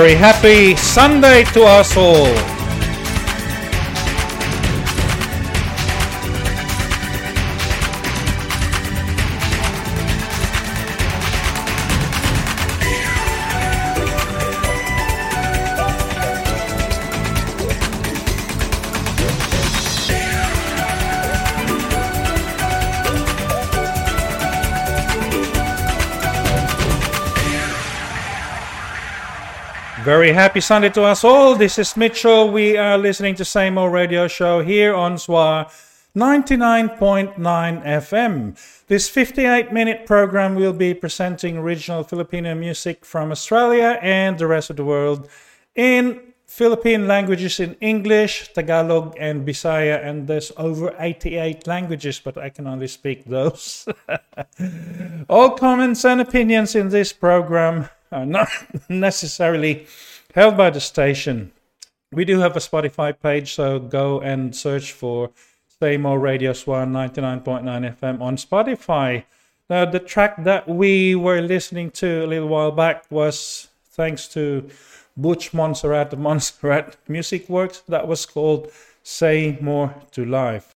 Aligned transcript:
Very 0.00 0.14
happy 0.14 0.76
Sunday 0.76 1.44
to 1.52 1.62
us 1.62 1.94
all. 1.94 2.49
Happy 30.32 30.60
Sunday 30.60 30.90
to 30.90 31.02
us 31.02 31.24
all. 31.24 31.56
This 31.56 31.78
is 31.78 31.96
Mitchell. 31.96 32.50
We 32.50 32.76
are 32.76 32.96
listening 32.96 33.34
to 33.36 33.44
Say 33.44 33.68
More 33.70 33.90
Radio 33.90 34.28
Show 34.28 34.60
here 34.60 34.94
on 34.94 35.16
SWR 35.16 35.70
99.9 36.16 37.34
FM. 37.36 38.86
This 38.86 39.08
58 39.08 39.72
minute 39.72 40.06
program 40.06 40.54
will 40.54 40.72
be 40.72 40.94
presenting 40.94 41.58
original 41.58 42.04
Filipino 42.04 42.54
music 42.54 43.04
from 43.04 43.32
Australia 43.32 43.98
and 44.02 44.38
the 44.38 44.46
rest 44.46 44.70
of 44.70 44.76
the 44.76 44.84
world 44.84 45.28
in 45.74 46.20
Philippine 46.46 47.08
languages 47.08 47.58
in 47.58 47.74
English, 47.80 48.52
Tagalog, 48.52 49.16
and 49.18 49.46
Bisaya, 49.46 50.04
and 50.04 50.26
there's 50.26 50.52
over 50.56 50.94
88 50.98 51.66
languages, 51.66 52.20
but 52.20 52.36
I 52.36 52.50
can 52.50 52.66
only 52.66 52.88
speak 52.88 53.24
those. 53.24 53.88
All 55.28 55.50
comments 55.50 56.04
and 56.04 56.20
opinions 56.20 56.74
in 56.74 56.88
this 56.88 57.12
program 57.12 57.88
are 58.12 58.26
not 58.26 58.48
necessarily 58.88 59.86
held 60.34 60.56
by 60.56 60.70
the 60.70 60.80
station. 60.80 61.52
We 62.12 62.24
do 62.24 62.38
have 62.40 62.56
a 62.56 62.60
Spotify 62.60 63.14
page, 63.18 63.54
so 63.54 63.78
go 63.78 64.20
and 64.20 64.54
search 64.54 64.92
for 64.92 65.30
Say 65.80 65.96
More 65.96 66.18
Radio 66.18 66.52
Swan 66.52 66.92
99.9 66.92 67.64
FM 67.96 68.20
on 68.20 68.36
Spotify. 68.36 69.24
Now, 69.68 69.84
the 69.84 70.00
track 70.00 70.42
that 70.44 70.68
we 70.68 71.14
were 71.14 71.40
listening 71.40 71.90
to 71.92 72.24
a 72.24 72.26
little 72.26 72.48
while 72.48 72.72
back 72.72 73.04
was 73.10 73.68
thanks 73.90 74.26
to 74.28 74.68
Butch 75.16 75.52
Monserrat 75.52 76.12
of 76.12 76.18
Montserrat 76.26 76.96
Music 77.08 77.48
Works. 77.48 77.82
That 77.88 78.08
was 78.08 78.26
called 78.26 78.70
Say 79.02 79.58
More 79.60 79.94
to 80.12 80.24
Life. 80.24 80.74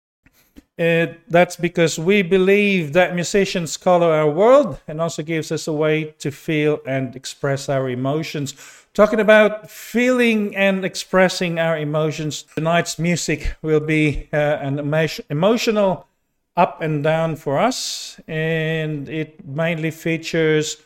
Uh, 0.78 1.06
that's 1.28 1.56
because 1.56 1.98
we 1.98 2.22
believe 2.22 2.92
that 2.92 3.14
musicians 3.14 3.76
color 3.76 4.10
our 4.12 4.30
world 4.30 4.80
and 4.88 5.00
also 5.00 5.22
gives 5.22 5.52
us 5.52 5.68
a 5.68 5.72
way 5.72 6.14
to 6.18 6.30
feel 6.30 6.80
and 6.86 7.14
express 7.14 7.68
our 7.68 7.88
emotions. 7.90 8.54
Talking 8.94 9.20
about 9.20 9.70
feeling 9.70 10.54
and 10.54 10.84
expressing 10.84 11.58
our 11.58 11.78
emotions, 11.78 12.42
tonight's 12.42 12.98
music 12.98 13.56
will 13.62 13.80
be 13.80 14.28
uh, 14.32 14.36
an 14.36 14.78
emotional 15.30 16.06
up 16.56 16.82
and 16.82 17.02
down 17.02 17.36
for 17.36 17.58
us, 17.58 18.20
and 18.28 19.08
it 19.08 19.46
mainly 19.46 19.90
features 19.90 20.76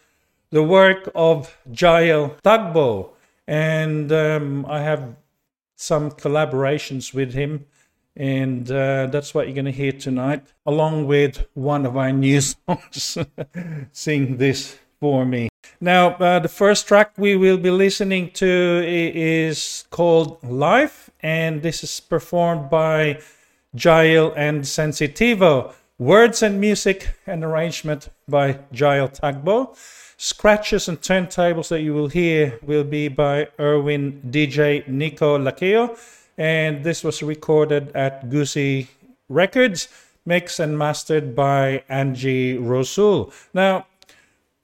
the 0.50 0.62
work 0.62 1.10
of 1.16 1.56
Jyel 1.72 2.40
Tagbo, 2.42 3.10
and 3.48 4.12
um, 4.12 4.64
I 4.66 4.80
have 4.82 5.16
some 5.74 6.12
collaborations 6.12 7.12
with 7.12 7.32
him 7.34 7.66
and 8.16 8.70
uh, 8.70 9.06
that's 9.06 9.34
what 9.34 9.46
you're 9.46 9.54
going 9.54 9.66
to 9.66 9.70
hear 9.70 9.92
tonight, 9.92 10.46
along 10.64 11.06
with 11.06 11.46
one 11.54 11.84
of 11.84 11.96
our 11.96 12.12
new 12.12 12.40
songs. 12.66 13.18
Sing 13.92 14.38
this 14.38 14.78
for 15.00 15.26
me. 15.26 15.48
Now, 15.80 16.14
uh, 16.14 16.38
the 16.38 16.48
first 16.48 16.88
track 16.88 17.12
we 17.16 17.36
will 17.36 17.58
be 17.58 17.70
listening 17.70 18.30
to 18.32 18.82
is 18.86 19.84
called 19.90 20.42
Life, 20.42 21.10
and 21.20 21.62
this 21.62 21.84
is 21.84 22.00
performed 22.00 22.70
by 22.70 23.20
Jyel 23.74 24.32
and 24.36 24.62
Sensitivo. 24.62 25.72
Words 25.98 26.42
and 26.42 26.60
music 26.60 27.10
and 27.26 27.44
arrangement 27.44 28.08
by 28.28 28.60
Jyel 28.72 29.08
Tagbo. 29.08 29.76
Scratches 30.18 30.88
and 30.88 31.00
turntables 31.00 31.68
that 31.68 31.82
you 31.82 31.92
will 31.92 32.08
hear 32.08 32.58
will 32.62 32.84
be 32.84 33.08
by 33.08 33.48
Erwin 33.58 34.22
DJ 34.30 34.86
Niko 34.86 35.38
Laqueo 35.38 35.96
and 36.38 36.84
this 36.84 37.02
was 37.02 37.22
recorded 37.22 37.94
at 37.94 38.28
Gusi 38.28 38.88
Records, 39.28 39.88
mixed 40.24 40.60
and 40.60 40.78
mastered 40.78 41.34
by 41.34 41.82
Angee 41.88 42.56
Rozul. 42.56 43.32
Now, 43.54 43.86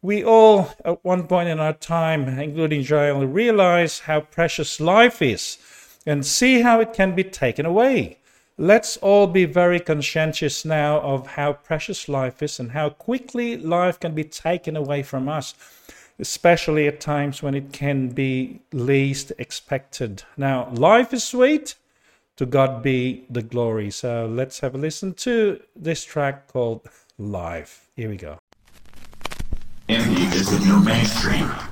we 0.02 0.24
all, 0.24 0.72
at 0.84 1.04
one 1.04 1.26
point 1.26 1.48
in 1.48 1.60
our 1.60 1.72
time, 1.72 2.28
including 2.28 2.82
Jyel, 2.82 3.32
realize 3.32 4.00
how 4.00 4.20
precious 4.20 4.80
life 4.80 5.22
is 5.22 5.58
and 6.04 6.26
see 6.26 6.60
how 6.60 6.80
it 6.80 6.92
can 6.92 7.14
be 7.14 7.24
taken 7.24 7.64
away. 7.64 8.18
Let's 8.58 8.96
all 8.98 9.26
be 9.26 9.44
very 9.44 9.80
conscientious 9.80 10.64
now 10.64 11.00
of 11.00 11.26
how 11.26 11.54
precious 11.54 12.08
life 12.08 12.42
is 12.42 12.60
and 12.60 12.72
how 12.72 12.90
quickly 12.90 13.56
life 13.56 13.98
can 13.98 14.14
be 14.14 14.24
taken 14.24 14.76
away 14.76 15.02
from 15.02 15.28
us 15.28 15.54
especially 16.22 16.86
at 16.86 17.00
times 17.00 17.42
when 17.42 17.54
it 17.54 17.72
can 17.72 18.08
be 18.08 18.60
least 18.72 19.32
expected. 19.38 20.22
Now, 20.36 20.70
life 20.70 21.12
is 21.12 21.24
sweet. 21.24 21.74
To 22.36 22.46
God 22.46 22.82
be 22.82 23.24
the 23.28 23.42
glory. 23.42 23.90
So 23.90 24.26
let's 24.26 24.60
have 24.60 24.74
a 24.74 24.78
listen 24.78 25.12
to 25.14 25.60
this 25.76 26.02
track 26.02 26.48
called 26.48 26.88
Life. 27.18 27.88
Here 27.94 28.08
we 28.08 28.16
go. 28.16 28.41
Indie 29.92 30.34
is 30.34 30.48
the 30.48 30.58
new 30.64 30.80
mainstream. 30.80 31.71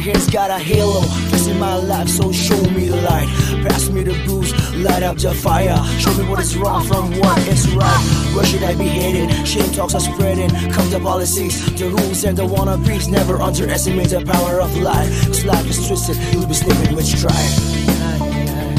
halo. 0.00 1.00
This 1.30 1.46
is 1.46 1.56
my 1.58 1.76
life, 1.76 2.08
so 2.08 2.32
show 2.32 2.60
me 2.70 2.88
the 2.88 2.96
light. 3.02 3.28
Pass 3.66 3.88
me 3.90 4.02
the 4.02 4.14
booze, 4.26 4.52
light 4.76 5.02
up 5.02 5.16
the 5.16 5.34
fire. 5.34 5.76
Show 5.98 6.14
me 6.14 6.28
what 6.28 6.40
is 6.40 6.56
wrong 6.56 6.84
from 6.84 7.10
what 7.18 7.38
is 7.48 7.68
right. 7.74 8.34
Where 8.34 8.44
should 8.44 8.62
I 8.62 8.74
be 8.74 8.86
headed? 8.86 9.46
Shame 9.46 9.70
talks 9.72 9.94
are 9.94 10.00
spreading. 10.00 10.50
Come 10.72 10.88
the 10.90 11.00
policies, 11.00 11.54
the 11.78 11.88
rules, 11.88 12.24
and 12.24 12.36
the 12.36 12.46
wannabes. 12.46 13.08
Never 13.08 13.36
underestimate 13.36 14.08
the 14.08 14.24
power 14.24 14.60
of 14.60 14.76
life. 14.78 15.08
This 15.26 15.44
life 15.44 15.68
is 15.68 15.86
twisted, 15.86 16.16
you'll 16.32 16.46
be 16.46 16.54
slipping 16.54 16.94
with 16.94 17.06
strife. 17.06 17.82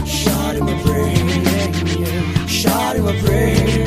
Shot 0.08 0.56
in 0.56 0.66
my 0.66 0.84
brain, 0.84 2.48
shot 2.48 2.96
in 2.96 3.04
my 3.04 3.20
brain, 3.22 3.86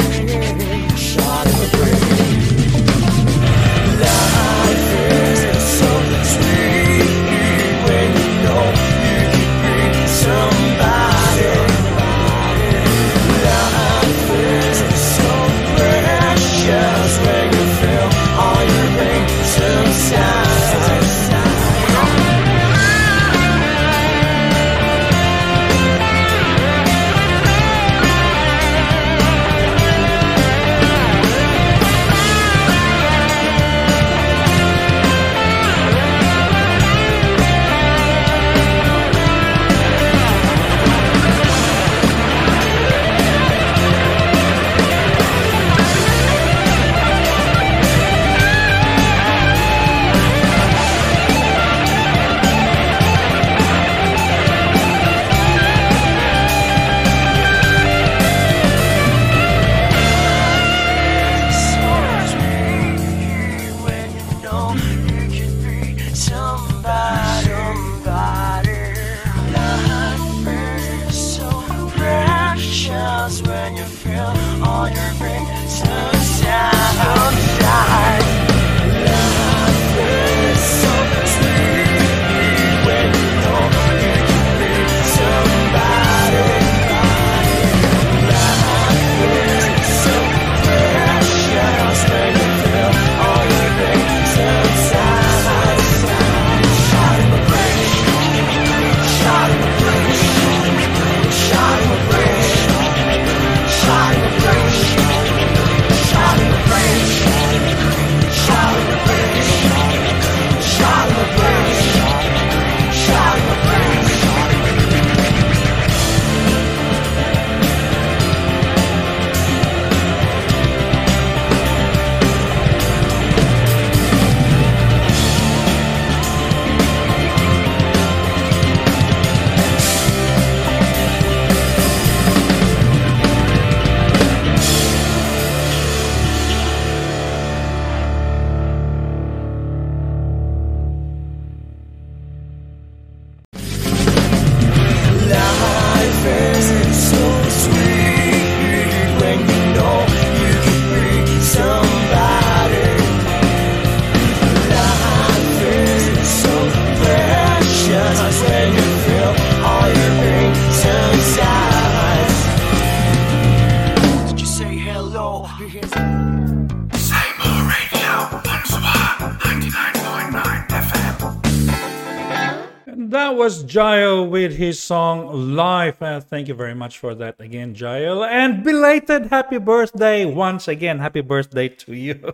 His 174.52 174.82
song 174.82 175.54
Life. 175.54 176.02
Uh, 176.02 176.20
thank 176.20 176.48
you 176.48 176.54
very 176.54 176.74
much 176.74 176.98
for 176.98 177.14
that 177.14 177.40
again, 177.40 177.74
Jyel. 177.74 178.26
And 178.26 178.62
belated 178.62 179.26
happy 179.26 179.58
birthday 179.58 180.24
once 180.24 180.68
again. 180.68 180.98
Happy 180.98 181.20
birthday 181.20 181.68
to 181.68 181.94
you. 181.94 182.32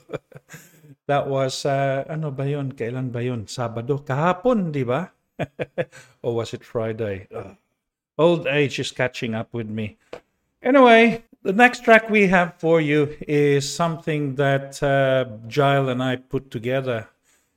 that 1.06 1.26
was, 1.26 1.64
uh, 1.64 2.04
ano 2.08 2.30
ba 2.30 2.48
yun? 2.48 2.72
Kailan 2.72 3.12
ba 3.12 3.22
yun? 3.22 3.46
Sabado? 3.46 4.04
Kahapon, 4.04 4.72
di 4.72 4.84
ba? 4.84 5.12
or 6.22 6.34
was 6.36 6.54
it 6.54 6.64
Friday? 6.64 7.28
Ugh. 7.34 7.56
Old 8.18 8.46
age 8.46 8.78
is 8.78 8.92
catching 8.92 9.34
up 9.34 9.52
with 9.52 9.68
me. 9.68 9.96
Anyway, 10.62 11.24
the 11.42 11.52
next 11.52 11.84
track 11.84 12.08
we 12.08 12.28
have 12.28 12.54
for 12.58 12.80
you 12.80 13.16
is 13.26 13.68
something 13.68 14.36
that 14.36 14.82
uh, 14.82 15.24
and 15.90 16.02
I 16.02 16.16
put 16.16 16.50
together, 16.50 17.08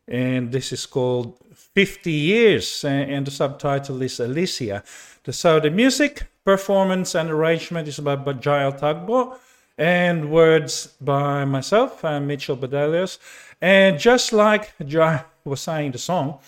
and 0.07 0.51
this 0.51 0.71
is 0.73 0.85
called 0.85 1.37
50 1.75 2.09
Years, 2.09 2.85
and 2.85 3.27
the 3.27 3.31
subtitle 3.31 4.01
is 4.01 4.21
Alicia. 4.21 4.81
So 5.29 5.59
the 5.59 5.69
music, 5.69 6.23
performance, 6.45 7.15
and 7.15 7.29
arrangement 7.29 7.89
is 7.89 7.99
by, 7.99 8.15
Jyel 8.15 8.79
Tagbo, 8.79 9.37
and 9.77 10.31
words 10.31 10.95
by 11.01 11.43
myself, 11.43 12.05
uh, 12.05 12.21
Mitchell 12.21 12.55
Badelles. 12.55 13.17
And 13.61 13.99
just 13.99 14.31
like 14.31 14.77
Jyel 14.79 15.25
was 15.43 15.59
saying 15.59 15.91
the 15.91 15.97
song, 15.97 16.39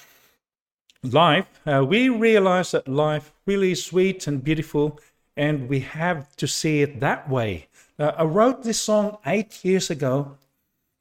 life, 1.03 1.47
uh, 1.65 1.83
we 1.85 2.07
realize 2.07 2.71
that 2.71 2.87
life 2.87 3.33
really 3.45 3.73
is 3.73 3.83
sweet 3.83 4.27
and 4.27 4.41
beautiful, 4.41 4.97
and 5.35 5.67
we 5.67 5.81
have 5.81 6.33
to 6.37 6.47
see 6.47 6.81
it 6.81 7.01
that 7.01 7.29
way. 7.29 7.67
Uh, 7.99 8.13
I 8.17 8.23
wrote 8.23 8.63
this 8.63 8.79
song 8.79 9.17
eight 9.25 9.65
years 9.65 9.89
ago 9.89 10.37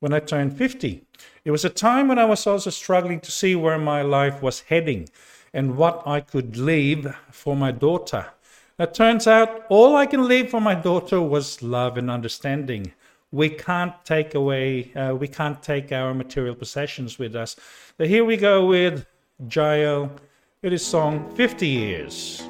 when 0.06 0.14
I 0.14 0.20
turned 0.20 0.56
50. 0.56 1.02
It 1.44 1.50
was 1.50 1.64
a 1.64 1.68
time 1.68 2.06
when 2.06 2.16
I 2.16 2.26
was 2.26 2.46
also 2.46 2.70
struggling 2.70 3.18
to 3.22 3.32
see 3.32 3.56
where 3.56 3.76
my 3.76 4.02
life 4.02 4.40
was 4.40 4.60
heading 4.60 5.08
and 5.52 5.76
what 5.76 6.00
I 6.06 6.20
could 6.20 6.56
leave 6.56 7.12
for 7.32 7.56
my 7.56 7.72
daughter. 7.72 8.26
It 8.78 8.94
turns 8.94 9.26
out 9.26 9.64
all 9.68 9.96
I 9.96 10.06
can 10.06 10.28
leave 10.28 10.48
for 10.48 10.60
my 10.60 10.76
daughter 10.76 11.20
was 11.20 11.60
love 11.60 11.98
and 11.98 12.08
understanding. 12.08 12.92
We 13.32 13.48
can't 13.48 13.94
take 14.04 14.36
away, 14.36 14.94
uh, 14.94 15.16
we 15.16 15.26
can't 15.26 15.60
take 15.60 15.90
our 15.90 16.14
material 16.14 16.54
possessions 16.54 17.18
with 17.18 17.34
us. 17.34 17.56
So 17.98 18.04
here 18.04 18.24
we 18.24 18.36
go 18.36 18.64
with 18.64 19.06
Jyel 19.48 20.12
It 20.62 20.72
is 20.72 20.86
song 20.86 21.34
50 21.34 21.66
Years. 21.66 22.48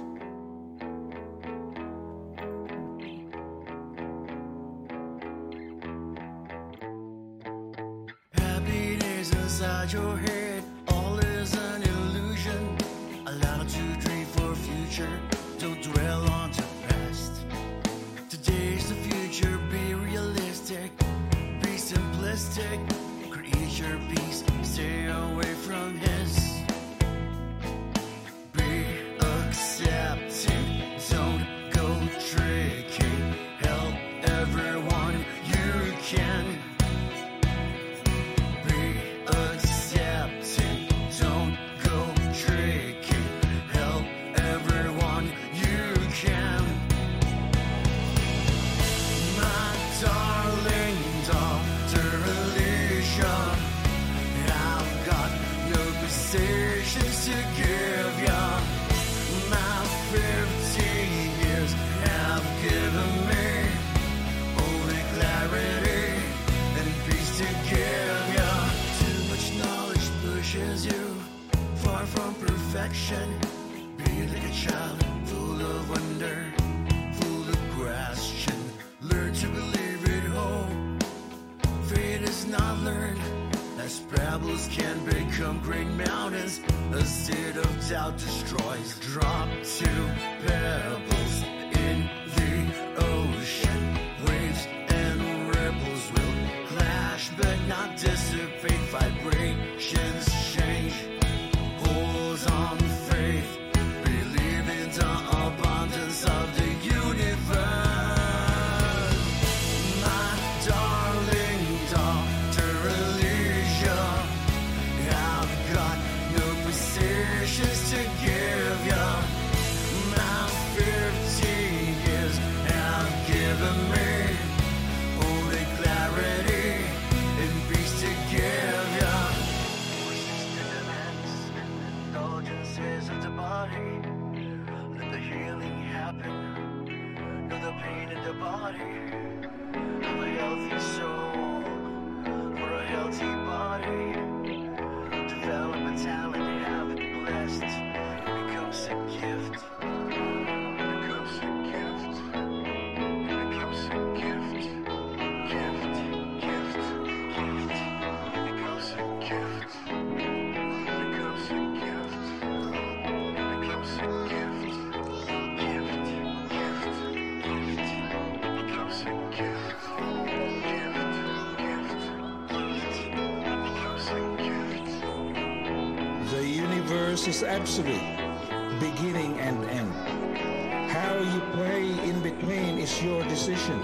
Universe 177.26 177.42
is 177.42 177.49
absolute, 177.49 178.78
beginning 178.78 179.38
and 179.40 179.64
end. 179.71 180.90
How 180.90 181.18
you 181.18 181.40
play 181.54 181.83
in 182.09 182.23
between 182.23 182.78
is 182.78 183.02
your 183.02 183.25
decision. 183.25 183.80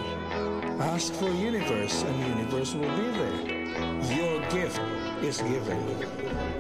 Ask 0.78 1.12
for 1.14 1.28
universe 1.28 2.04
and 2.04 2.38
universe 2.38 2.75
will 2.75 2.96
be 2.96 3.11
there. 3.18 3.38
Your 4.14 4.40
gift 4.50 4.80
is 5.22 5.38
given. 5.42 6.51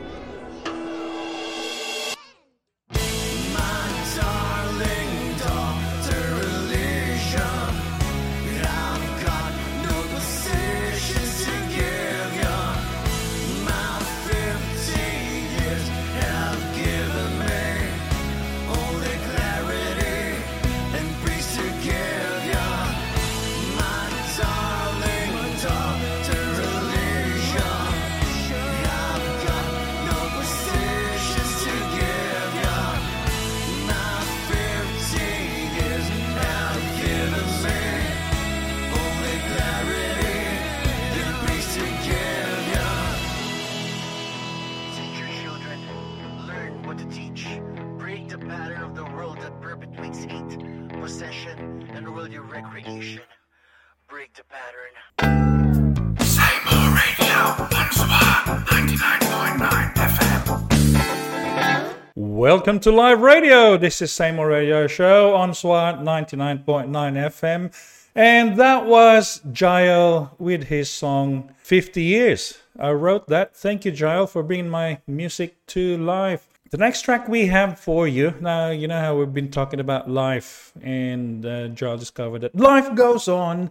Welcome 62.72 62.90
to 62.90 62.96
live 62.96 63.20
radio. 63.20 63.76
This 63.76 64.00
is 64.00 64.12
Say 64.12 64.32
More 64.32 64.48
Radio 64.48 64.86
Show 64.86 65.34
on 65.34 65.52
SWAT 65.52 65.98
99.9 65.98 66.88
FM. 66.88 67.70
And 68.14 68.56
that 68.56 68.86
was 68.86 69.42
Jyel 69.52 70.30
with 70.38 70.68
his 70.68 70.88
song 70.88 71.52
50 71.58 72.02
Years. 72.02 72.62
I 72.78 72.92
wrote 72.92 73.28
that. 73.28 73.54
Thank 73.54 73.84
you, 73.84 73.92
Jyel, 73.92 74.26
for 74.26 74.42
bringing 74.42 74.70
my 74.70 75.02
music 75.06 75.54
to 75.66 75.98
life. 75.98 76.48
The 76.70 76.78
next 76.78 77.02
track 77.02 77.28
we 77.28 77.48
have 77.48 77.78
for 77.78 78.08
you 78.08 78.32
now, 78.40 78.70
you 78.70 78.88
know 78.88 78.98
how 78.98 79.18
we've 79.18 79.34
been 79.34 79.50
talking 79.50 79.78
about 79.78 80.08
life, 80.08 80.72
and 80.80 81.44
uh, 81.44 81.68
Jyel 81.68 81.98
discovered 81.98 82.38
that 82.38 82.56
life 82.56 82.94
goes 82.94 83.28
on. 83.28 83.70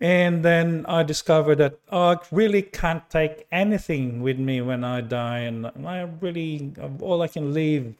And 0.00 0.44
then 0.44 0.84
I 0.88 1.04
discovered 1.04 1.58
that 1.58 1.78
I 1.92 2.18
really 2.32 2.62
can't 2.62 3.08
take 3.08 3.46
anything 3.52 4.20
with 4.20 4.40
me 4.40 4.60
when 4.60 4.82
I 4.82 5.00
die, 5.00 5.38
and 5.38 5.68
I 5.86 6.08
really 6.20 6.72
all 7.00 7.22
I 7.22 7.28
can 7.28 7.54
leave 7.54 7.94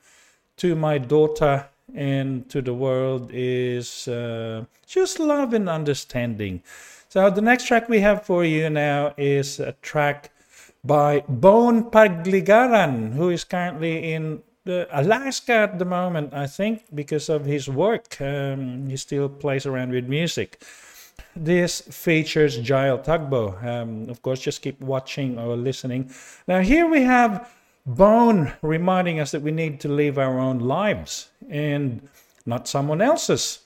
to 0.57 0.75
my 0.75 0.99
daughter 0.99 1.69
and 1.95 2.49
to 2.49 2.63
the 2.63 2.75
world 2.75 3.31
is 3.33 4.09
uh, 4.09 4.65
just 4.87 5.19
love 5.19 5.53
and 5.53 5.69
understanding. 5.69 6.63
So 7.09 7.29
the 7.31 7.43
next 7.43 7.67
track 7.67 7.89
we 7.89 8.01
have 8.01 8.25
for 8.25 8.45
you 8.45 8.71
now 8.71 9.15
is 9.17 9.61
a 9.61 9.73
track 9.83 10.31
by 10.85 11.21
Bone 11.29 11.91
Pagligaran, 11.91 13.13
who 13.13 13.29
is 13.31 13.45
currently 13.45 14.13
in 14.13 14.43
the 14.65 14.89
Alaska 14.91 15.53
at 15.53 15.79
the 15.79 15.85
moment, 15.85 16.33
I 16.33 16.47
think, 16.47 16.85
because 16.95 17.29
of 17.29 17.45
his 17.45 17.69
work. 17.69 18.21
Um, 18.21 18.89
he 18.89 18.97
still 18.97 19.29
plays 19.29 19.67
around 19.67 19.91
with 19.91 20.09
music. 20.09 20.63
This 21.35 21.81
features 21.81 22.59
Jyel 22.59 23.05
Tagbo. 23.05 23.63
Um, 23.65 24.09
of 24.09 24.23
course, 24.23 24.41
just 24.41 24.63
keep 24.63 24.81
watching 24.81 25.39
or 25.39 25.57
listening. 25.57 26.11
Now, 26.47 26.61
here 26.61 26.89
we 26.89 27.03
have 27.03 27.51
Bone 27.85 28.53
reminding 28.63 29.19
us 29.19 29.33
that 29.33 29.43
we 29.43 29.51
need 29.51 29.81
to 29.81 29.89
live 29.89 30.17
our 30.17 30.39
own 30.39 30.61
lives 30.61 31.31
and 31.49 32.09
not 32.47 32.69
someone 32.69 33.03
else's. 33.03 33.61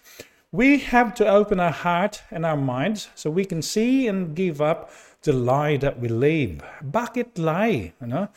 We 0.50 0.78
have 0.78 1.14
to 1.16 1.28
open 1.28 1.60
our 1.60 1.70
heart 1.70 2.22
and 2.30 2.46
our 2.46 2.56
minds 2.56 3.08
so 3.14 3.28
we 3.28 3.44
can 3.44 3.60
see 3.60 4.08
and 4.08 4.34
give 4.34 4.62
up 4.62 4.90
the 5.20 5.34
lie 5.34 5.76
that 5.78 6.00
we 6.00 6.08
live. 6.08 6.62
Bucket 6.82 7.36
lie, 7.36 7.92
you 8.00 8.06
know. 8.06 8.28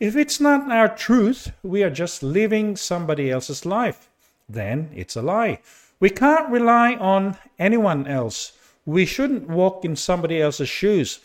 If 0.00 0.16
it's 0.16 0.40
not 0.40 0.72
our 0.72 0.88
truth, 0.88 1.52
we 1.62 1.84
are 1.84 1.90
just 1.90 2.24
living 2.24 2.74
somebody 2.74 3.30
else's 3.30 3.64
life. 3.64 4.08
Then 4.48 4.90
it's 4.94 5.14
a 5.14 5.22
lie. 5.22 5.60
We 6.00 6.10
can't 6.10 6.50
rely 6.50 6.94
on 6.96 7.36
anyone 7.56 8.08
else. 8.08 8.52
We 8.84 9.06
shouldn't 9.06 9.48
walk 9.48 9.84
in 9.84 9.94
somebody 9.94 10.40
else's 10.40 10.68
shoes. 10.68 11.20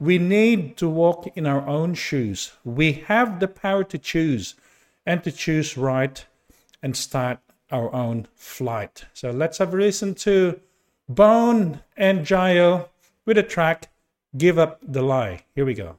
We 0.00 0.16
need 0.16 0.78
to 0.78 0.88
walk 0.88 1.28
in 1.36 1.46
our 1.46 1.66
own 1.68 1.92
shoes. 1.92 2.52
We 2.64 2.92
have 3.06 3.38
the 3.38 3.48
power 3.48 3.84
to 3.84 3.98
choose 3.98 4.54
and 5.04 5.22
to 5.24 5.30
choose 5.30 5.76
right 5.76 6.24
and 6.82 6.96
start 6.96 7.38
our 7.70 7.94
own 7.94 8.26
flight. 8.34 9.04
So 9.12 9.30
let's 9.30 9.58
have 9.58 9.74
a 9.74 9.76
listen 9.76 10.14
to 10.26 10.58
Bone 11.06 11.82
and 11.98 12.24
Jyel 12.24 12.88
with 13.26 13.36
a 13.36 13.42
track 13.42 13.90
Give 14.38 14.58
Up 14.58 14.80
the 14.82 15.02
Lie. 15.02 15.44
Here 15.54 15.66
we 15.66 15.74
go. 15.74 15.96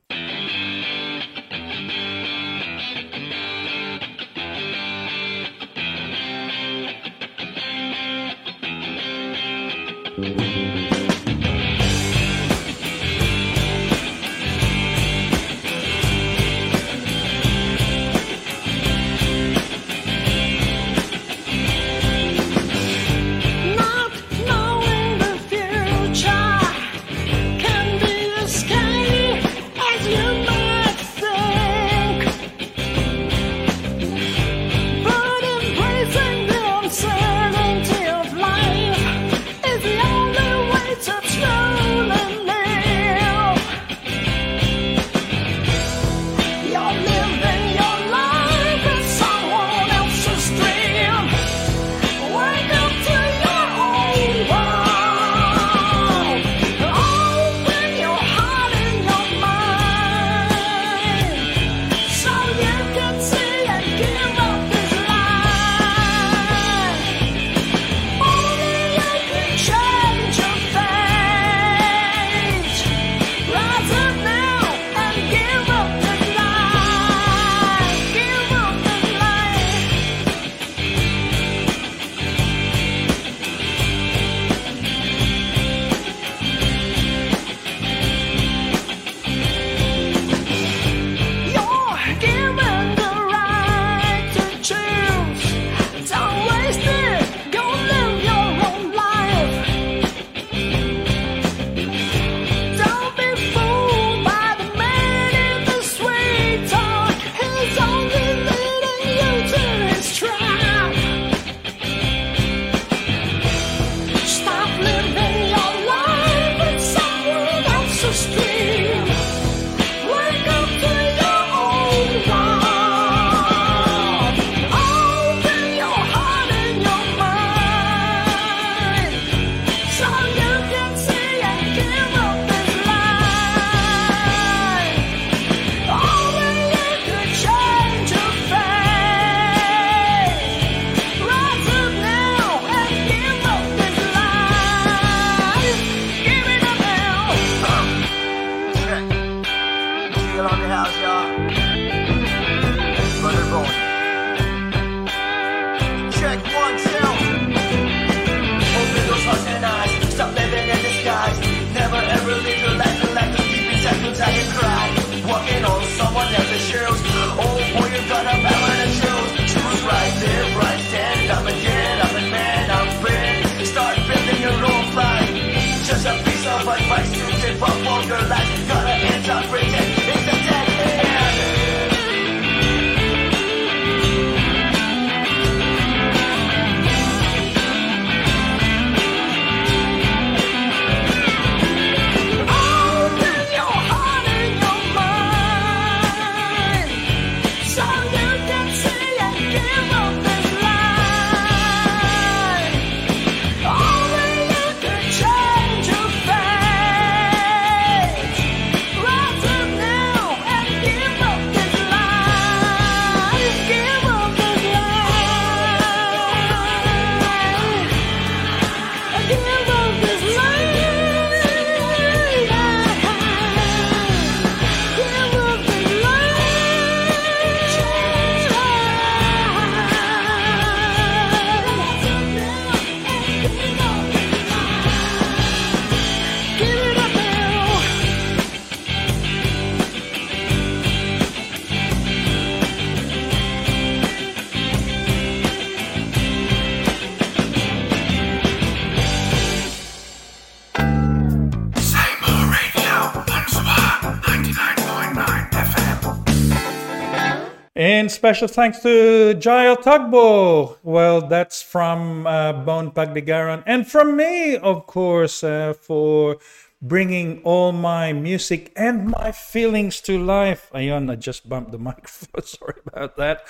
And 257.82 258.12
special 258.12 258.48
thanks 258.48 258.78
to 258.82 259.34
Jyel 259.40 259.76
Tagbo. 259.76 260.78
Well, 260.84 261.28
that's 261.28 261.64
from 261.64 262.28
uh, 262.28 262.54
Bone 262.54 262.92
Pagdigaran. 262.92 263.64
And 263.66 263.88
from 263.88 264.16
me, 264.16 264.56
of 264.56 264.86
course, 264.86 265.44
uh, 265.44 265.74
for 265.74 266.38
bringing 266.80 267.42
all 267.42 267.72
my 267.72 268.14
music 268.14 268.72
and 268.76 269.08
my 269.08 269.32
feelings 269.32 270.00
to 270.02 270.24
life. 270.24 270.70
Ayon, 270.76 271.10
I 271.10 271.16
just 271.16 271.50
bumped 271.50 271.72
the 271.72 271.80
microphone. 271.90 272.44
Sorry 272.44 272.80
about 272.86 273.18
that. 273.18 273.48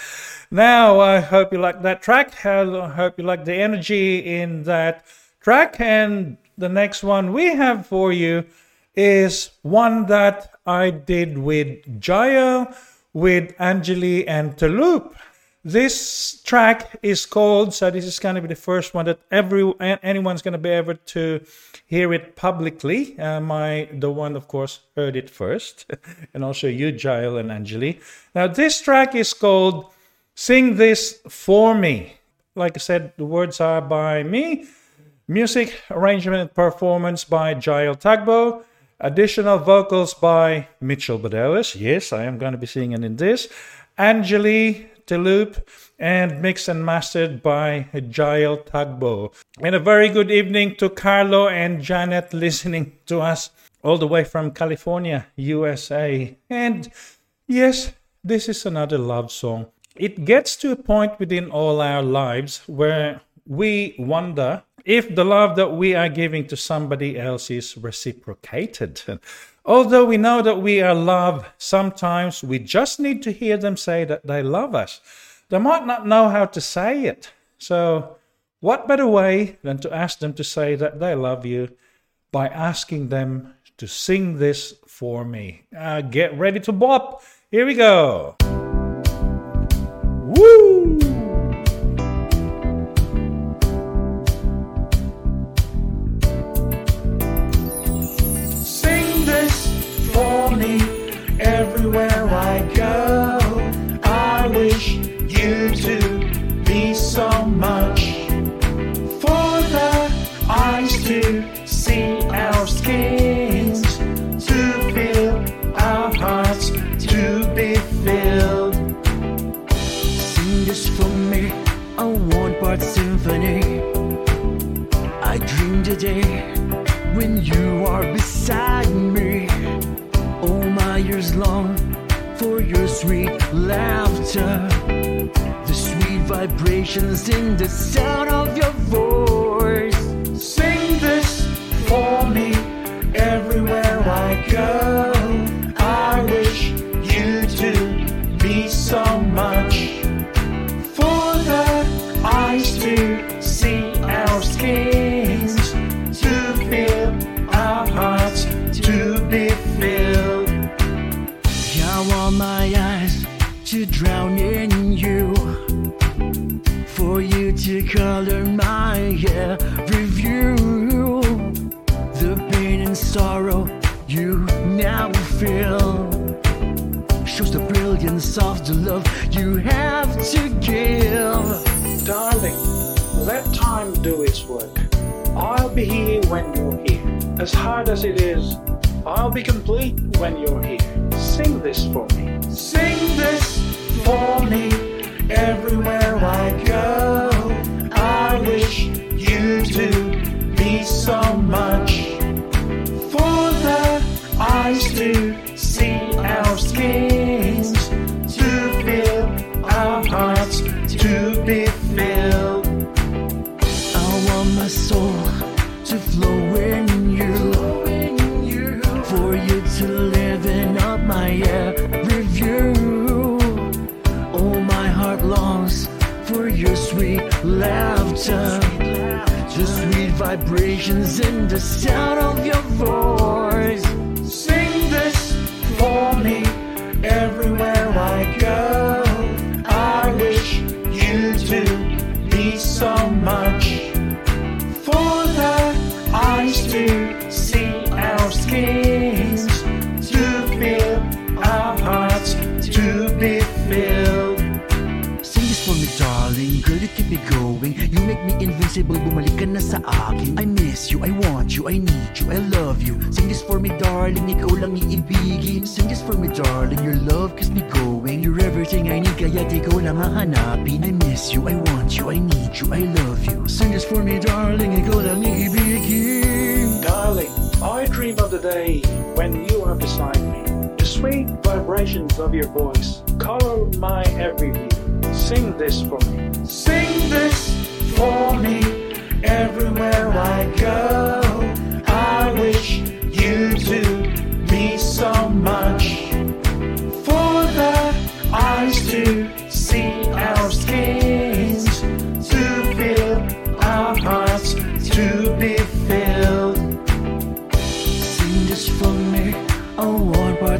Now, 0.49 1.01
I 1.01 1.19
hope 1.19 1.51
you 1.51 1.59
like 1.59 1.81
that 1.81 2.01
track. 2.01 2.45
I 2.45 2.87
hope 2.87 3.19
you 3.19 3.25
like 3.25 3.43
the 3.43 3.55
energy 3.55 4.19
in 4.19 4.63
that 4.63 5.03
track. 5.41 5.75
And 5.81 6.37
the 6.57 6.69
next 6.69 7.03
one 7.03 7.33
we 7.33 7.53
have 7.53 7.85
for 7.85 8.13
you 8.13 8.45
is 8.95 9.51
one 9.61 10.05
that 10.05 10.51
I 10.65 10.89
did 10.89 11.37
with 11.37 11.99
Jyel, 11.99 12.73
with 13.13 13.53
Angeli, 13.59 14.27
and 14.27 14.55
Talup. 14.57 15.15
This 15.63 16.41
track 16.41 16.97
is 17.03 17.27
called, 17.27 17.73
so 17.73 17.91
this 17.91 18.05
is 18.05 18.17
going 18.17 18.33
to 18.33 18.41
be 18.41 18.47
the 18.47 18.55
first 18.55 18.95
one 18.95 19.05
that 19.05 19.19
every 19.29 19.71
anyone's 19.79 20.41
going 20.41 20.53
to 20.53 20.57
be 20.57 20.69
able 20.69 20.95
to 20.95 21.39
hear 21.85 22.11
it 22.13 22.35
publicly. 22.35 23.19
Uh, 23.19 23.39
my 23.39 23.87
the 23.93 24.09
one, 24.09 24.35
of 24.35 24.47
course, 24.47 24.79
heard 24.95 25.15
it 25.15 25.29
first, 25.29 25.85
and 26.33 26.43
also 26.43 26.67
you, 26.67 26.91
Jyel 26.91 27.39
and 27.39 27.51
Angeli. 27.51 27.99
Now, 28.33 28.47
this 28.47 28.81
track 28.81 29.13
is 29.13 29.33
called 29.33 29.93
"Sing 30.33 30.77
This 30.77 31.21
For 31.29 31.75
Me." 31.75 32.13
Like 32.55 32.75
I 32.75 32.79
said, 32.79 33.13
the 33.17 33.25
words 33.25 33.61
are 33.61 33.81
by 33.81 34.23
me. 34.23 34.65
Music 35.27 35.79
arrangement 35.91 36.41
and 36.41 36.53
performance 36.53 37.23
by 37.23 37.53
Jyel 37.53 37.95
Tagbo. 37.95 38.63
Additional 39.03 39.57
vocals 39.57 40.13
by 40.13 40.67
Mitchell 40.79 41.17
Badelles. 41.17 41.75
Yes, 41.75 42.13
I 42.13 42.23
am 42.25 42.37
going 42.37 42.51
to 42.51 42.57
be 42.59 42.67
singing 42.67 43.03
in 43.03 43.15
this. 43.15 43.47
Angeli 43.97 44.91
Loop 45.09 45.67
and 45.99 46.41
mixed 46.41 46.67
and 46.67 46.85
mastered 46.85 47.41
by 47.41 47.87
Jyel 47.93 48.63
Tagbo. 48.63 49.33
And 49.59 49.73
a 49.73 49.79
very 49.79 50.07
good 50.07 50.29
evening 50.29 50.75
to 50.75 50.87
Carlo 50.87 51.47
and 51.47 51.81
Janet 51.81 52.31
listening 52.31 52.93
to 53.07 53.21
us 53.21 53.49
all 53.83 53.97
the 53.97 54.07
way 54.07 54.23
from 54.23 54.51
California, 54.51 55.25
USA. 55.35 56.37
And 56.49 56.91
yes, 57.47 57.93
this 58.23 58.47
is 58.47 58.65
another 58.65 58.99
love 58.99 59.31
song. 59.31 59.65
It 59.95 60.25
gets 60.25 60.55
to 60.57 60.71
a 60.71 60.75
point 60.75 61.19
within 61.19 61.49
all 61.49 61.81
our 61.81 62.03
lives 62.03 62.61
where 62.67 63.21
we 63.47 63.95
wonder 63.97 64.63
if 64.85 65.13
the 65.13 65.25
love 65.25 65.55
that 65.55 65.73
we 65.73 65.95
are 65.95 66.09
giving 66.09 66.47
to 66.47 66.57
somebody 66.57 67.19
else 67.19 67.49
is 67.49 67.77
reciprocated. 67.77 69.01
Although 69.65 70.05
we 70.05 70.17
know 70.17 70.41
that 70.41 70.61
we 70.61 70.81
are 70.81 70.95
loved, 70.95 71.45
sometimes 71.57 72.43
we 72.43 72.57
just 72.57 72.99
need 72.99 73.21
to 73.23 73.31
hear 73.31 73.57
them 73.57 73.77
say 73.77 74.05
that 74.05 74.25
they 74.25 74.41
love 74.41 74.73
us. 74.73 75.01
They 75.49 75.59
might 75.59 75.85
not 75.85 76.07
know 76.07 76.29
how 76.29 76.45
to 76.45 76.61
say 76.61 77.03
it. 77.03 77.31
So, 77.59 78.17
what 78.59 78.87
better 78.87 79.07
way 79.07 79.57
than 79.63 79.77
to 79.79 79.93
ask 79.93 80.19
them 80.19 80.33
to 80.35 80.43
say 80.43 80.75
that 80.75 80.99
they 80.99 81.13
love 81.13 81.45
you 81.45 81.69
by 82.31 82.47
asking 82.47 83.09
them 83.09 83.53
to 83.77 83.87
sing 83.87 84.39
this 84.39 84.73
for 84.87 85.25
me? 85.25 85.63
Uh, 85.77 86.01
get 86.01 86.37
ready 86.37 86.59
to 86.61 86.71
bop. 86.71 87.23
Here 87.51 87.65
we 87.65 87.75
go. 87.75 88.37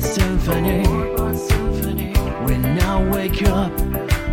Symphony. 0.01 0.83
When 2.45 2.65
I 2.81 3.09
wake 3.09 3.43
up, 3.43 3.71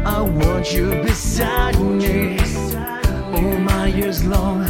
I 0.05 0.21
want 0.23 0.73
you 0.73 0.91
beside 1.03 1.79
me. 1.81 2.39
All 3.35 3.59
my 3.59 3.87
years 3.87 4.25
long 4.25 4.65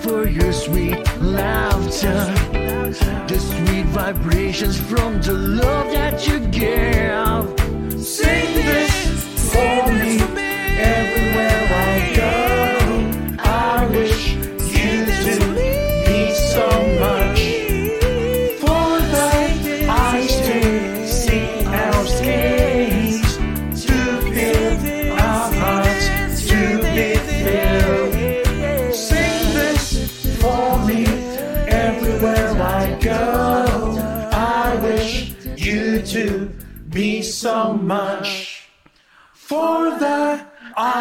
for 0.00 0.28
your 0.28 0.52
sweet 0.52 1.00
laughter. 1.20 2.20
The 3.28 3.38
sweet 3.38 3.86
vibrations 3.86 4.78
from 4.78 5.20
the 5.20 5.32
love 5.32 5.92
that 5.92 6.26
you 6.26 6.38
give. 6.40 7.44
Sing 8.02 8.54
this 8.68 9.52
for 9.52 9.90
me 9.92 10.20
everywhere 10.76 11.53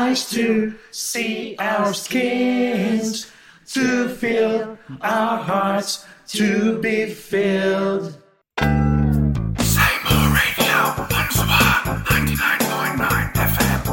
eyes 0.04 0.28
to 0.30 0.76
see 0.92 1.56
our 1.60 1.94
skins, 1.94 3.32
to 3.72 4.10
feel 4.10 4.78
our 5.00 5.38
hearts 5.38 6.06
to 6.28 6.78
be 6.82 7.08
filled. 7.08 8.20
Same 8.60 10.04
Radio 10.40 10.78
on 11.08 11.28
Swap 11.32 11.86
99.9 12.12 13.32
FM. 13.48 13.84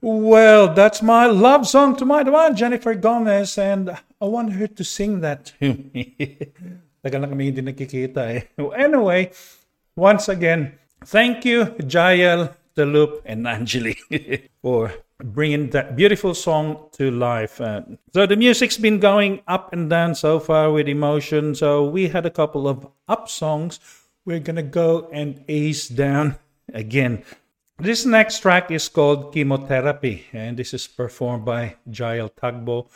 Well, 0.00 0.72
that's 0.72 1.02
my 1.02 1.26
love 1.26 1.66
song 1.66 1.96
to 1.96 2.04
my 2.04 2.22
one, 2.22 2.54
Jennifer 2.54 2.94
Gomez, 2.94 3.58
and 3.58 3.90
I 3.90 4.24
want 4.24 4.52
her 4.52 4.68
to 4.68 4.84
sing 4.84 5.20
that 5.20 5.46
to 5.58 5.74
me. 5.90 6.14
Tagal 7.02 7.20
na 7.22 7.26
kami 7.26 7.50
hindi 7.50 7.62
nakikita 7.62 8.22
eh. 8.30 8.42
Anyway, 8.78 9.30
once 9.98 10.30
again, 10.30 10.78
thank 11.06 11.42
you, 11.42 11.74
Jyel, 11.82 12.54
Loop, 12.86 13.22
and 13.24 13.46
Angeli 13.46 13.96
for 14.62 14.92
bringing 15.22 15.70
that 15.70 15.96
beautiful 15.96 16.34
song 16.34 16.88
to 16.92 17.10
life. 17.10 17.60
Uh, 17.60 17.82
so 18.12 18.26
the 18.26 18.36
music's 18.36 18.76
been 18.76 19.00
going 19.00 19.42
up 19.48 19.72
and 19.72 19.90
down 19.90 20.14
so 20.14 20.38
far 20.38 20.70
with 20.70 20.88
emotion. 20.88 21.54
So 21.54 21.84
we 21.84 22.08
had 22.08 22.26
a 22.26 22.30
couple 22.30 22.68
of 22.68 22.86
up 23.08 23.28
songs. 23.28 23.80
We're 24.24 24.40
gonna 24.40 24.62
go 24.62 25.08
and 25.12 25.44
ease 25.48 25.88
down 25.88 26.36
again. 26.72 27.24
This 27.78 28.04
next 28.04 28.40
track 28.40 28.70
is 28.70 28.88
called 28.88 29.32
Chemotherapy, 29.32 30.26
and 30.32 30.56
this 30.56 30.74
is 30.74 30.86
performed 30.86 31.44
by 31.44 31.76
Jyel 31.88 32.30
Tagbo 32.30 32.88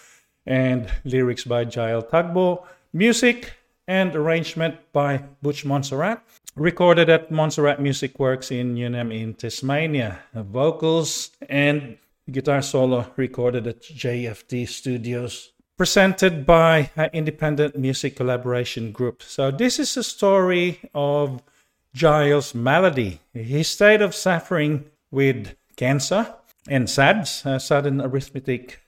and 0.46 0.90
lyrics 1.04 1.44
by 1.44 1.64
Jyel 1.64 2.02
Tagbo, 2.08 2.64
music 2.92 3.52
and 3.86 4.14
arrangement 4.14 4.76
by 4.92 5.24
Butch 5.42 5.64
Monserrat. 5.64 6.20
Recorded 6.54 7.08
at 7.08 7.30
Monserrat 7.30 7.78
Musikworx 7.78 8.50
in 8.50 8.74
Newnham 8.74 9.10
in 9.10 9.34
Tasmania. 9.34 10.20
Vocals 10.34 11.30
and 11.48 11.96
guitar 12.30 12.62
solo 12.62 13.06
recorded 13.16 13.66
at 13.66 13.82
JFD 13.82 14.68
Studios. 14.68 15.52
Presented 15.78 16.46
by 16.46 16.90
an 16.96 17.10
independent 17.12 17.76
music 17.76 18.16
collaboration 18.16 18.92
group. 18.92 19.22
So, 19.22 19.50
this 19.50 19.78
is 19.78 19.96
a 19.96 20.04
story 20.04 20.78
of 20.94 21.42
Giles 21.94 22.54
Malady. 22.54 23.20
His 23.32 23.68
state 23.68 24.02
of 24.02 24.14
suffering 24.14 24.84
with 25.10 25.56
cancer 25.76 26.34
and 26.68 26.88
SADS, 26.88 27.44
uh, 27.46 27.58
sudden 27.58 28.00
arithmetic 28.00 28.80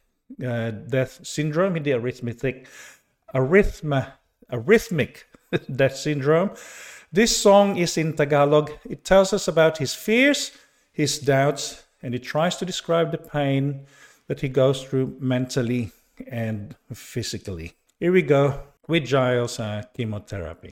uh, 0.44 0.70
death 0.70 1.20
syndrome, 1.22 1.74
hindi 1.74 1.92
arithmetic, 1.92 2.66
arithma, 3.35 4.12
arrhythmic 4.55 5.25
death 5.77 5.97
syndrome. 5.97 6.51
This 7.12 7.37
song 7.37 7.77
is 7.77 7.97
in 7.97 8.14
Tagalog. 8.14 8.71
It 8.88 9.05
tells 9.05 9.33
us 9.33 9.49
about 9.49 9.79
his 9.79 9.95
fears, 9.95 10.53
his 10.93 11.19
doubts, 11.19 11.85
and 12.03 12.14
it 12.14 12.23
tries 12.23 12.57
to 12.57 12.67
describe 12.67 13.11
the 13.11 13.19
pain 13.19 13.87
that 14.27 14.40
he 14.40 14.49
goes 14.49 14.83
through 14.83 15.17
mentally 15.21 15.93
and 16.31 16.75
physically. 16.93 17.73
Here 18.01 18.12
we 18.12 18.23
go 18.23 18.61
with 18.88 19.05
Giles' 19.07 19.61
uh, 19.61 19.83
chemotherapy. 19.97 20.71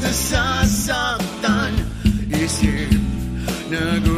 Nasasaktan. 0.00 1.72
Isip 2.32 2.88
naguguluhan 3.70 4.09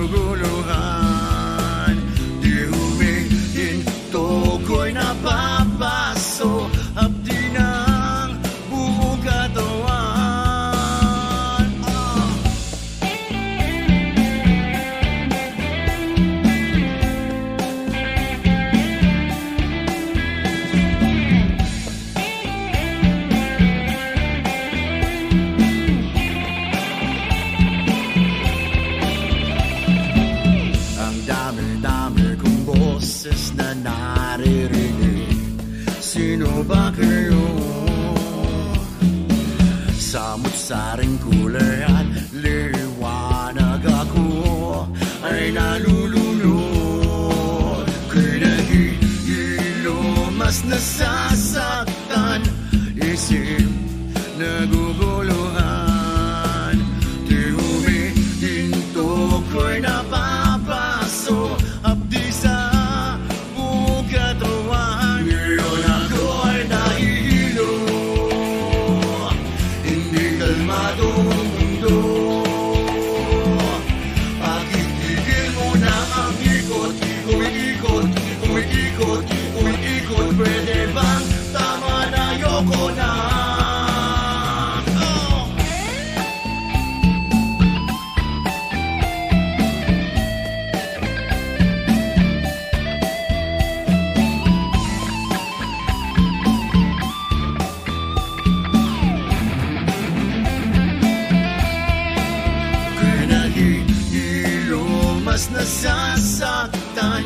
mas 105.32 105.48
nasasaktan 105.48 107.24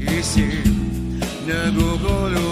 Isip 0.00 0.64
naguguluhan 1.44 2.51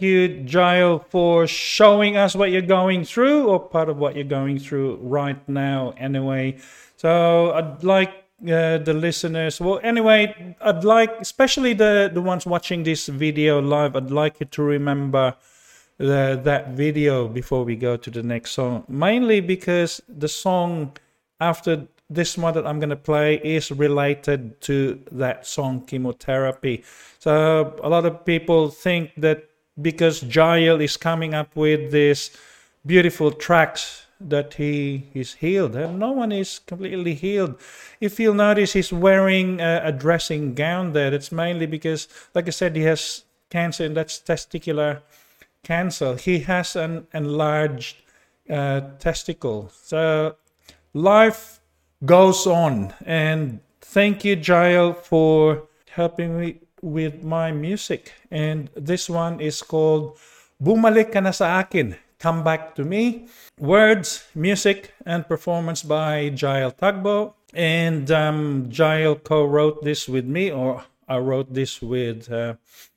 thank 0.00 0.08
you, 0.08 0.44
Jyel, 0.46 1.04
for 1.10 1.46
showing 1.46 2.16
us 2.16 2.34
what 2.34 2.50
you're 2.50 2.62
going 2.62 3.04
through, 3.04 3.48
or 3.48 3.60
part 3.60 3.90
of 3.90 3.98
what 3.98 4.14
you're 4.14 4.24
going 4.24 4.58
through 4.58 4.96
right 5.02 5.46
now, 5.46 5.92
anyway. 5.98 6.56
So, 6.96 7.52
I'd 7.52 7.84
like 7.84 8.08
uh, 8.44 8.78
the 8.78 8.94
listeners, 8.94 9.60
well, 9.60 9.78
anyway, 9.82 10.56
I'd 10.62 10.84
like, 10.84 11.20
especially 11.20 11.74
the, 11.74 12.10
the 12.12 12.22
ones 12.22 12.46
watching 12.46 12.82
this 12.82 13.08
video 13.08 13.60
live, 13.60 13.94
I'd 13.94 14.10
like 14.10 14.40
you 14.40 14.46
to 14.46 14.62
remember 14.62 15.34
the, 15.98 16.40
that 16.44 16.70
video 16.70 17.28
before 17.28 17.64
we 17.64 17.76
go 17.76 17.98
to 17.98 18.10
the 18.10 18.22
next 18.22 18.52
song. 18.52 18.84
Mainly 18.88 19.40
because 19.40 20.00
the 20.08 20.28
song 20.28 20.96
after 21.40 21.86
this 22.08 22.38
one 22.38 22.54
that 22.54 22.66
I'm 22.66 22.80
going 22.80 22.90
to 22.90 22.96
play 22.96 23.36
is 23.36 23.70
related 23.70 24.60
to 24.62 24.98
that 25.12 25.46
song 25.46 25.82
chemotherapy. 25.82 26.84
So 27.18 27.78
a 27.82 27.88
lot 27.88 28.06
of 28.06 28.24
people 28.24 28.70
think 28.70 29.12
that 29.18 29.49
because 29.80 30.22
Jyel 30.22 30.82
is 30.82 30.96
coming 30.96 31.34
up 31.34 31.54
with 31.56 31.90
this 31.90 32.36
beautiful 32.84 33.30
tracks 33.30 34.06
that 34.20 34.54
he 34.54 35.08
is 35.14 35.34
healed. 35.34 35.74
And 35.74 35.98
no 35.98 36.12
one 36.12 36.32
is 36.32 36.58
completely 36.58 37.14
healed. 37.14 37.58
If 38.00 38.20
you'll 38.20 38.34
notice, 38.34 38.74
he's 38.74 38.92
wearing 38.92 39.60
a, 39.60 39.80
a 39.84 39.92
dressing 39.92 40.54
gown 40.54 40.92
there. 40.92 41.10
That's 41.10 41.32
mainly 41.32 41.66
because, 41.66 42.08
like 42.34 42.46
I 42.46 42.50
said, 42.50 42.76
he 42.76 42.82
has 42.82 43.24
cancer 43.48 43.84
and 43.84 43.96
that's 43.96 44.18
testicular 44.18 45.00
cancer. 45.64 46.16
He 46.16 46.40
has 46.40 46.76
an 46.76 47.06
enlarged 47.14 47.96
uh, 48.48 48.80
testicle. 48.98 49.70
So 49.72 50.36
life 50.92 51.60
goes 52.04 52.46
on. 52.46 52.94
And 53.04 53.60
thank 53.80 54.24
you, 54.24 54.36
Jyel, 54.36 54.96
for 54.96 55.68
helping 55.90 56.38
me 56.38 56.60
with 56.82 57.22
my 57.22 57.52
music. 57.52 58.12
And 58.30 58.70
this 58.74 59.08
one 59.08 59.40
is 59.40 59.62
called 59.62 60.18
Bumalik 60.62 61.12
Ka 61.12 61.20
Na 61.20 61.30
Sa 61.30 61.60
Akin, 61.60 61.96
Come 62.18 62.44
Back 62.44 62.74
to 62.76 62.84
Me. 62.84 63.28
Words, 63.58 64.24
music, 64.34 64.94
and 65.04 65.26
performance 65.26 65.82
by 65.82 66.30
Jyel 66.30 66.76
Tagbo. 66.76 67.34
And 67.54 68.10
um, 68.10 68.66
Jyel 68.70 69.22
co-wrote 69.22 69.82
this 69.82 70.08
with 70.08 70.24
me, 70.24 70.50
or 70.50 70.84
I 71.08 71.18
wrote 71.18 71.52
this 71.52 71.82
with, 71.82 72.30
uh, 72.30 72.54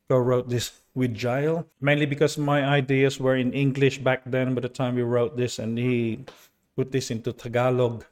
co-wrote 0.07 0.49
this 0.49 0.71
with 0.93 1.15
Jyel, 1.15 1.65
mainly 1.81 2.05
because 2.05 2.37
my 2.37 2.63
ideas 2.63 3.19
were 3.19 3.35
in 3.35 3.51
English 3.51 3.97
back 3.97 4.21
then 4.25 4.53
by 4.53 4.61
the 4.61 4.69
time 4.69 4.95
we 4.95 5.01
wrote 5.01 5.35
this, 5.35 5.57
and 5.57 5.77
he 5.77 6.25
put 6.75 6.91
this 6.91 7.09
into 7.09 7.33
Tagalog. 7.33 8.05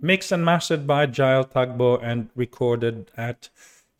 Mixed 0.00 0.32
and 0.32 0.44
mastered 0.44 0.86
by 0.86 1.06
Jyel 1.06 1.48
Tagbo 1.48 2.02
and 2.02 2.28
recorded 2.34 3.10
at 3.16 3.48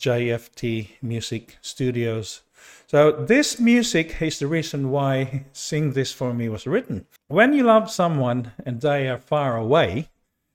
JFT 0.00 0.88
Music 1.02 1.56
Studios. 1.60 2.42
So 2.86 3.12
this 3.12 3.58
music 3.58 4.22
is 4.22 4.38
the 4.38 4.46
reason 4.46 4.90
why 4.90 5.46
Sing 5.52 5.92
This 5.92 6.12
For 6.12 6.32
Me 6.32 6.48
was 6.48 6.66
written. 6.66 7.06
When 7.28 7.52
you 7.52 7.64
love 7.64 7.90
someone 7.90 8.52
and 8.64 8.80
they 8.80 9.08
are 9.08 9.18
far 9.18 9.56
away, 9.56 10.08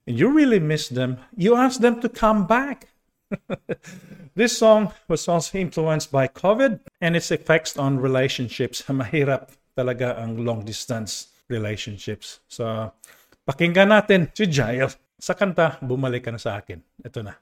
and 0.06 0.18
you 0.18 0.32
really 0.32 0.58
miss 0.58 0.88
them, 0.88 1.18
you 1.36 1.56
ask 1.56 1.80
them 1.80 2.00
to 2.00 2.08
come 2.08 2.46
back. 2.46 2.88
this 4.34 4.56
song 4.56 4.92
was 5.08 5.28
also 5.28 5.58
influenced 5.58 6.10
by 6.10 6.28
COVID 6.28 6.80
and 7.00 7.16
its 7.16 7.30
effects 7.30 7.76
on 7.76 8.00
relationships. 8.00 8.82
Mahirap 8.88 9.52
talaga 9.76 10.18
ang 10.20 10.44
long 10.44 10.64
distance 10.64 11.32
relationships. 11.48 12.40
So, 12.48 12.92
pakinggan 13.44 13.92
natin 13.92 14.32
si 14.32 14.48
Jyel 14.48 14.88
sa 15.20 15.32
kanta 15.36 15.78
Bumalik 15.80 16.24
Ka 16.24 16.30
Na 16.32 16.40
Sa 16.40 16.58
Akin. 16.58 16.80
Ito 17.04 17.20
na. 17.22 17.36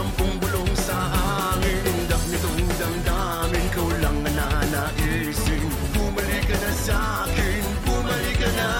Sampung 0.00 0.32
bulong 0.40 0.72
sa 0.80 0.96
hangin. 1.12 1.76
Indak 1.84 2.24
nitong 2.32 2.72
damdamin. 2.80 3.68
Ikaw 3.68 3.88
lang 4.00 4.16
ang 4.24 4.32
nanaisin. 4.32 5.68
Bumalik 5.92 6.48
ka 6.48 6.56
na 6.56 6.72
sa 6.72 7.28
akin. 7.28 7.60
Bumalik 7.84 8.40
ka 8.40 8.48
na. 8.56 8.70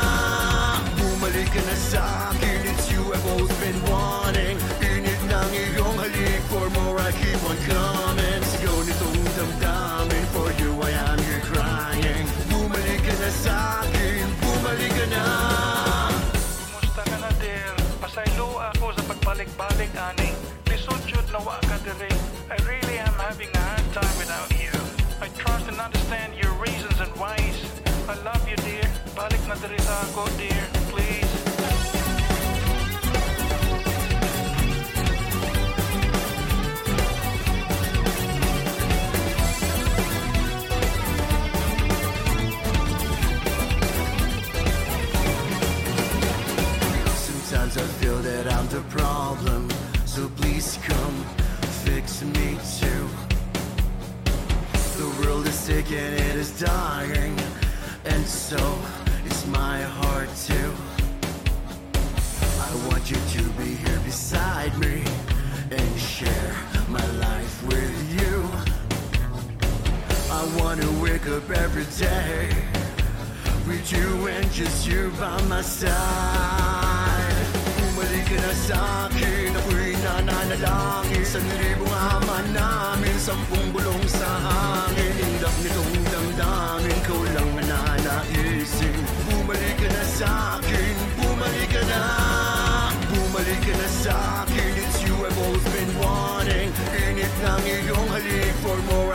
Bumalik 0.96 1.52
ka 1.52 1.60
na 1.60 1.76
sa 1.76 2.32
akin. 2.32 2.72
It's 2.72 2.88
you 2.88 3.04
I've 3.12 3.20
always 3.36 3.52
been 3.60 3.76
wanting. 3.84 4.56
Init 4.80 5.20
ng 5.28 5.50
iyong 5.52 5.96
halik. 6.00 6.40
For 6.48 6.64
more 6.72 6.96
I 6.96 7.12
keep 7.12 7.36
on 7.44 7.58
coming. 7.68 8.40
Sigaw 8.56 8.80
nitong 8.80 9.20
damdamin. 9.36 10.24
For 10.32 10.48
you 10.56 10.72
I 10.72 10.92
am 11.04 11.20
here 11.20 11.44
crying. 11.52 12.24
Bumalik 12.48 13.00
ka 13.04 13.12
na 13.20 13.28
sa 13.28 13.84
akin. 13.84 14.24
Bumalik 14.40 14.92
ka 14.96 15.06
na. 15.12 15.24
Kumusta 16.64 17.04
ka 17.04 17.16
na, 17.20 17.28
dear? 17.36 17.76
Pasaylo 18.00 18.56
ako 18.72 18.96
sa 18.96 19.04
pagbalik-balik, 19.04 19.92
Lisod 21.30 21.38
yun 21.38 21.46
na 21.46 21.46
wa 21.46 21.58
ka 21.62 21.78
diri. 21.84 22.10
I 22.50 22.56
really 22.66 22.98
am 22.98 23.14
having 23.14 23.50
a 23.54 23.58
hard 23.58 23.92
time 23.92 24.18
without 24.18 24.50
you. 24.58 24.72
I 25.20 25.28
trust 25.38 25.68
and 25.68 25.80
understand 25.80 26.34
your 26.34 26.52
reasons 26.54 27.00
and 27.00 27.12
whys. 27.16 27.56
I 28.08 28.14
love 28.24 28.48
you, 28.48 28.56
dear. 28.56 28.86
Balik 29.14 29.46
na 29.46 29.54
dear. 30.38 30.79
And 55.70 56.14
it 56.14 56.36
is 56.36 56.58
dying. 56.60 57.38
And 58.04 58.26
so 58.26 58.78
is 59.24 59.46
my 59.46 59.80
heart 59.80 60.28
too. 60.46 60.72
I 62.66 62.88
want 62.88 63.10
you 63.10 63.16
to 63.16 63.42
be 63.50 63.74
here 63.74 64.00
beside 64.00 64.76
me 64.78 65.04
and 65.70 66.00
share 66.00 66.54
my 66.88 67.06
life 67.26 67.66
with 67.66 67.96
you. 68.20 68.36
I 70.30 70.42
wanna 70.58 70.90
wake 71.02 71.28
up 71.28 71.48
every 71.50 71.86
day 71.96 72.48
with 73.66 73.92
you 73.92 74.26
and 74.26 74.50
just 74.50 74.88
you 74.88 75.12
by 75.18 75.40
my 75.42 75.62
side. 75.62 76.69
Ka 78.30 78.38
na 78.38 78.54
ako'y 79.58 79.90
nananalangin 80.06 81.26
Sa 81.26 81.42
namin, 82.54 83.16
sampung 83.18 83.74
bulong 83.74 84.06
sa 84.06 84.30
hangin 84.46 85.18
Indak 85.18 85.50
nitong 85.58 85.94
damdamin, 86.14 86.98
lang 87.34 87.50
ang 87.58 87.66
nanaisin 87.66 88.94
Bumalik 89.26 89.82
ka 89.82 89.88
na 89.90 90.02
bumalik 91.18 91.74
ka 91.74 91.82
na 91.90 92.02
Bumalik 93.10 93.60
ka 93.66 93.74
na 93.74 93.88
it's 94.78 95.02
you 95.02 95.14
I've 95.26 95.34
always 95.34 95.66
been 95.74 95.90
wanting 95.98 96.70
Init 97.02 97.34
ng 97.34 97.64
iyong 97.66 98.08
halik, 98.14 98.54
for 98.62 98.78
more 98.94 99.10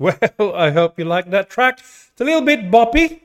Well, 0.00 0.16
I 0.56 0.72
hope 0.72 0.98
you 0.98 1.04
like 1.04 1.28
that 1.28 1.52
track. 1.52 1.78
It's 1.78 2.20
a 2.20 2.24
little 2.24 2.40
bit 2.40 2.72
boppy. 2.72 3.20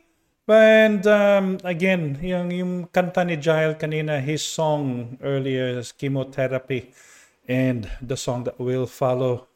And 0.45 1.07
um, 1.07 1.57
again, 1.63 2.19
yung, 2.21 2.51
yung 2.51 2.73
kanta 2.91 3.25
ni 3.25 3.39
Jyel 3.39 3.79
kanina, 3.79 4.19
his 4.19 4.43
song 4.43 5.17
earlier 5.23 5.79
is 5.79 5.95
Chemotherapy. 5.95 6.91
And 7.47 7.89
the 8.01 8.17
song 8.17 8.43
that 8.43 8.59
will 8.59 8.85
follow, 8.85 9.47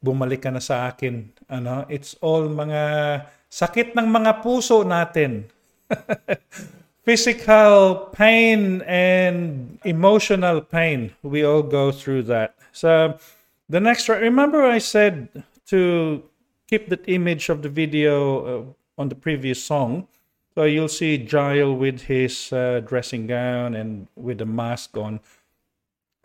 Bumalik 0.00 0.48
ka 0.48 0.50
na 0.50 0.64
sa 0.64 0.88
akin. 0.88 1.28
Ano, 1.52 1.84
it's 1.92 2.16
all 2.24 2.48
mga 2.48 3.24
sakit 3.52 3.92
ng 3.92 4.08
mga 4.08 4.40
puso 4.40 4.80
natin. 4.80 5.52
Physical 7.06 8.10
pain 8.16 8.82
and 8.88 9.76
emotional 9.84 10.60
pain. 10.60 11.12
We 11.22 11.44
all 11.44 11.62
go 11.62 11.92
through 11.92 12.26
that. 12.32 12.56
So 12.72 13.20
the 13.68 13.78
next 13.78 14.08
remember 14.08 14.64
I 14.64 14.78
said 14.78 15.30
to 15.70 16.22
keep 16.66 16.88
that 16.88 17.08
image 17.08 17.48
of 17.48 17.62
the 17.62 17.68
video 17.68 18.14
uh, 18.44 18.64
on 19.00 19.08
the 19.08 19.14
previous 19.14 19.62
song. 19.62 20.08
So 20.54 20.64
you'll 20.64 20.88
see 20.88 21.18
Jyel 21.18 21.76
with 21.76 22.02
his 22.02 22.52
uh, 22.52 22.80
dressing 22.80 23.26
gown 23.26 23.74
and 23.74 24.08
with 24.16 24.38
the 24.38 24.46
mask 24.46 24.96
on. 24.96 25.20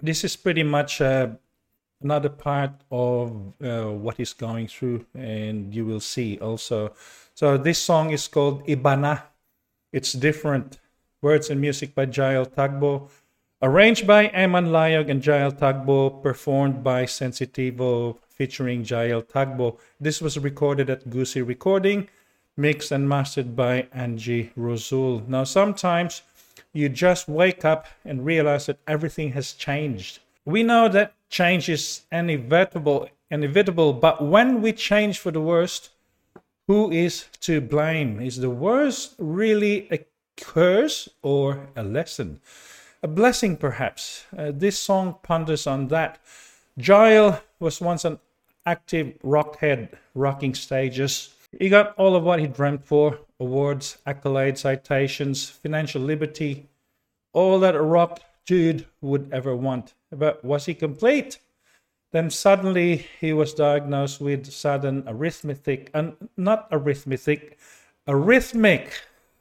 This 0.02 0.24
is 0.24 0.36
pretty 0.36 0.64
much 0.64 1.02
uh, 1.02 1.30
another 2.02 2.30
part 2.30 2.72
of 2.90 3.54
uh, 3.62 3.92
what 3.92 4.18
he's 4.18 4.34
going 4.34 4.68
through, 4.68 5.06
and 5.14 5.76
you 5.76 5.86
will 5.86 6.00
see 6.00 6.40
also. 6.40 6.94
So 7.36 7.58
this 7.58 7.78
song 7.78 8.12
is 8.12 8.28
called 8.28 8.66
Ibana. 8.68 9.24
It's 9.92 10.14
different. 10.14 10.80
Words 11.22 11.50
and 11.50 11.62
music 11.62 11.94
by 11.94 12.08
Jyel 12.08 12.48
Tagbo. 12.48 13.10
Arranged 13.62 14.08
by 14.08 14.30
Eman 14.30 14.70
Layog 14.70 15.12
and 15.12 15.22
Giles 15.22 15.54
Tagbo, 15.54 16.24
performed 16.24 16.84
by 16.84 17.04
Sensitivo 17.04 18.18
featuring 18.42 18.84
Jyel 18.84 19.22
Tagbo. 19.22 19.78
This 20.00 20.20
was 20.20 20.36
recorded 20.40 20.90
at 20.90 21.08
Gusi 21.08 21.46
Recording, 21.46 22.10
mixed 22.58 22.92
and 22.92 23.08
mastered 23.08 23.56
by 23.56 23.86
Angee 23.94 24.50
Rozul. 24.58 25.28
Now, 25.28 25.44
sometimes 25.44 26.24
you 26.74 26.90
just 26.90 27.30
wake 27.30 27.64
up 27.64 27.86
and 28.04 28.26
realize 28.26 28.66
that 28.66 28.80
everything 28.88 29.34
has 29.34 29.54
changed. 29.54 30.22
We 30.44 30.64
know 30.64 30.90
that 30.90 31.14
change 31.30 31.70
is 31.70 32.02
inevitable, 32.12 33.10
inevitable, 33.30 33.94
but 33.94 34.26
when 34.26 34.60
we 34.64 34.74
change 34.74 35.20
for 35.20 35.30
the 35.30 35.46
worst, 35.54 35.92
who 36.66 36.90
is 36.90 37.26
to 37.42 37.62
blame? 37.62 38.20
Is 38.20 38.38
the 38.38 38.50
worst 38.50 39.14
really 39.20 39.88
a 39.92 40.00
curse 40.36 41.08
or 41.22 41.68
a 41.76 41.84
lesson? 41.84 42.42
A 43.04 43.08
blessing, 43.08 43.56
perhaps. 43.56 44.26
Uh, 44.36 44.50
this 44.52 44.80
song 44.80 45.18
ponders 45.22 45.68
on 45.68 45.90
that. 45.90 46.18
Jyel 46.80 47.42
was 47.60 47.80
once 47.80 48.04
an 48.04 48.18
active 48.66 49.18
rockhead, 49.24 49.90
rocking 50.14 50.54
stages. 50.54 51.34
He 51.60 51.70
got 51.70 51.94
all 51.98 52.16
of 52.16 52.24
what 52.24 52.40
he 52.40 52.48
dreamt 52.48 52.86
for 52.86 53.20
awards, 53.40 53.98
accolades, 54.06 54.60
citations, 54.60 55.50
financial 55.50 56.02
liberty, 56.02 56.70
all 57.34 57.60
that 57.60 57.76
a 57.76 57.82
rock 57.82 58.20
dude 58.46 58.86
would 59.02 59.32
ever 59.32 59.56
want. 59.56 59.94
But 60.12 60.44
was 60.44 60.66
he 60.66 60.74
complete? 60.74 61.40
Then 62.12 62.30
suddenly 62.30 63.08
he 63.20 63.34
was 63.34 63.54
diagnosed 63.54 64.20
with 64.20 64.52
sudden 64.52 65.04
arithmetic, 65.08 65.90
and 65.94 66.16
not 66.36 66.68
arithmetic, 66.72 67.58
arrhythmic. 68.08 68.92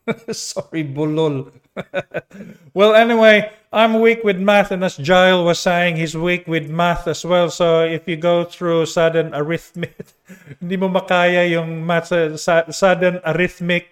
Sorry, 0.32 0.84
Bulul. 0.84 1.52
well, 2.74 2.94
anyway, 2.94 3.52
I'm 3.72 4.00
weak 4.00 4.24
with 4.24 4.38
math, 4.38 4.70
and 4.70 4.84
as 4.84 4.98
Jyel 4.98 5.44
was 5.44 5.58
saying, 5.60 5.96
he's 5.96 6.16
weak 6.16 6.46
with 6.48 6.68
math 6.68 7.06
as 7.06 7.24
well. 7.24 7.50
So 7.50 7.84
if 7.84 8.08
you 8.08 8.16
go 8.16 8.44
through 8.44 8.86
sudden 8.86 9.34
arithmetic, 9.34 10.06
hindi 10.60 10.76
mo 10.76 10.88
makaya 10.88 11.48
yung 11.48 11.86
math, 11.86 12.12
uh, 12.12 12.36
sudden 12.36 13.20
arithmetic, 13.24 13.88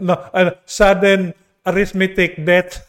no, 0.00 0.14
uh, 0.34 0.50
sudden 0.66 1.34
arithmetic 1.64 2.44
death. 2.44 2.84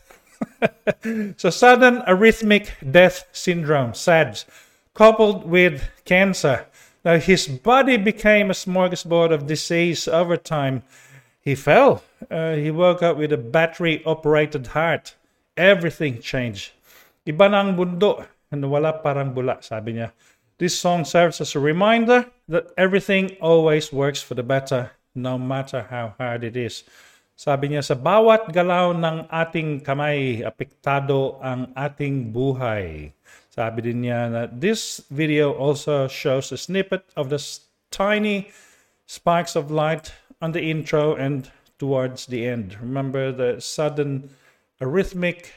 so 1.37 1.49
sudden 1.49 2.01
arrhythmic 2.07 2.71
death 2.91 3.27
syndrome, 3.31 3.93
SADS, 3.93 4.45
coupled 4.93 5.45
with 5.45 5.83
cancer. 6.05 6.65
Now 7.03 7.17
his 7.17 7.47
body 7.47 7.97
became 7.97 8.49
a 8.49 8.53
smorgasbord 8.53 9.31
of 9.31 9.47
disease 9.47 10.07
over 10.07 10.37
time. 10.37 10.83
He 11.39 11.55
fell. 11.55 12.03
Uh, 12.29 12.55
he 12.55 12.71
woke 12.71 13.01
up 13.01 13.17
with 13.17 13.31
a 13.31 13.37
battery 13.37 14.03
operated 14.05 14.67
heart. 14.75 15.15
everything 15.59 16.23
changed. 16.23 16.71
Iba 17.27 17.51
na 17.51 17.67
ang 17.67 17.75
mundo, 17.75 18.23
wala 18.49 18.95
parang 19.03 19.35
bula, 19.35 19.59
sabi 19.59 19.99
niya. 19.99 20.15
This 20.55 20.79
song 20.79 21.03
serves 21.03 21.43
as 21.43 21.53
a 21.53 21.61
reminder 21.61 22.31
that 22.47 22.71
everything 22.79 23.35
always 23.43 23.91
works 23.91 24.23
for 24.23 24.33
the 24.39 24.43
better, 24.43 24.95
no 25.13 25.35
matter 25.35 25.83
how 25.91 26.15
hard 26.15 26.47
it 26.47 26.55
is. 26.55 26.87
Sabi 27.39 27.71
niya, 27.71 27.83
sa 27.83 27.95
bawat 27.95 28.51
galaw 28.51 28.91
ng 28.95 29.27
ating 29.31 29.83
kamay, 29.83 30.43
apektado 30.43 31.39
ang 31.39 31.71
ating 31.75 32.31
buhay. 32.31 33.15
Sabi 33.51 33.79
din 33.91 34.07
niya 34.07 34.27
na 34.27 34.41
this 34.51 35.03
video 35.11 35.55
also 35.55 36.07
shows 36.07 36.51
a 36.51 36.59
snippet 36.59 37.07
of 37.15 37.31
the 37.31 37.39
tiny 37.91 38.51
sparks 39.07 39.55
of 39.55 39.71
light 39.71 40.11
on 40.41 40.51
the 40.51 40.63
intro 40.63 41.15
and 41.15 41.51
towards 41.77 42.27
the 42.27 42.45
end. 42.45 42.77
Remember 42.81 43.31
the 43.31 43.59
sudden 43.61 44.29
arrhythmic 44.81 45.47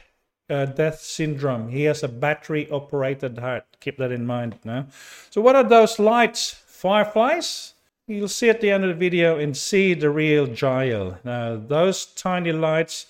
uh, 0.49 0.65
death 0.65 1.01
syndrome. 1.01 1.69
He 1.69 1.83
has 1.83 2.03
a 2.03 2.07
battery 2.07 2.69
operated 2.69 3.37
heart. 3.37 3.65
Keep 3.79 3.97
that 3.97 4.11
in 4.11 4.25
mind. 4.25 4.59
No? 4.63 4.87
So, 5.29 5.41
what 5.41 5.55
are 5.55 5.63
those 5.63 5.99
lights? 5.99 6.63
Fireflies? 6.67 7.73
You'll 8.07 8.27
see 8.27 8.49
at 8.49 8.59
the 8.59 8.71
end 8.71 8.83
of 8.83 8.89
the 8.89 8.99
video 8.99 9.39
and 9.39 9.55
see 9.55 9.93
the 9.93 10.09
real 10.09 10.47
Jyel. 10.47 11.23
Now, 11.23 11.55
those 11.55 12.05
tiny 12.05 12.51
lights 12.51 13.07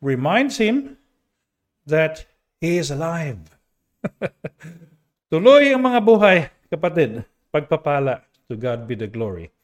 reminds 0.00 0.58
him 0.58 0.98
that 1.86 2.26
he 2.60 2.78
is 2.78 2.90
alive. 2.90 3.38
Tuloy 5.30 5.70
ang 5.70 5.86
mga 5.86 6.00
buhay, 6.02 6.50
kapatid. 6.66 7.24
Pagpapala. 7.54 8.26
To 8.50 8.58
God 8.58 8.90
be 8.90 8.98
the 8.98 9.06
glory. 9.06 9.54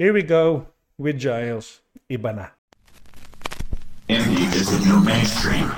Here 0.00 0.12
we 0.12 0.24
go 0.24 0.73
with 0.98 1.20
Jyel. 1.20 1.80
Ibana. 2.10 2.50
Indie 4.08 4.54
is 4.54 4.70
the 4.70 4.84
new 4.84 5.00
mainstream. 5.00 5.70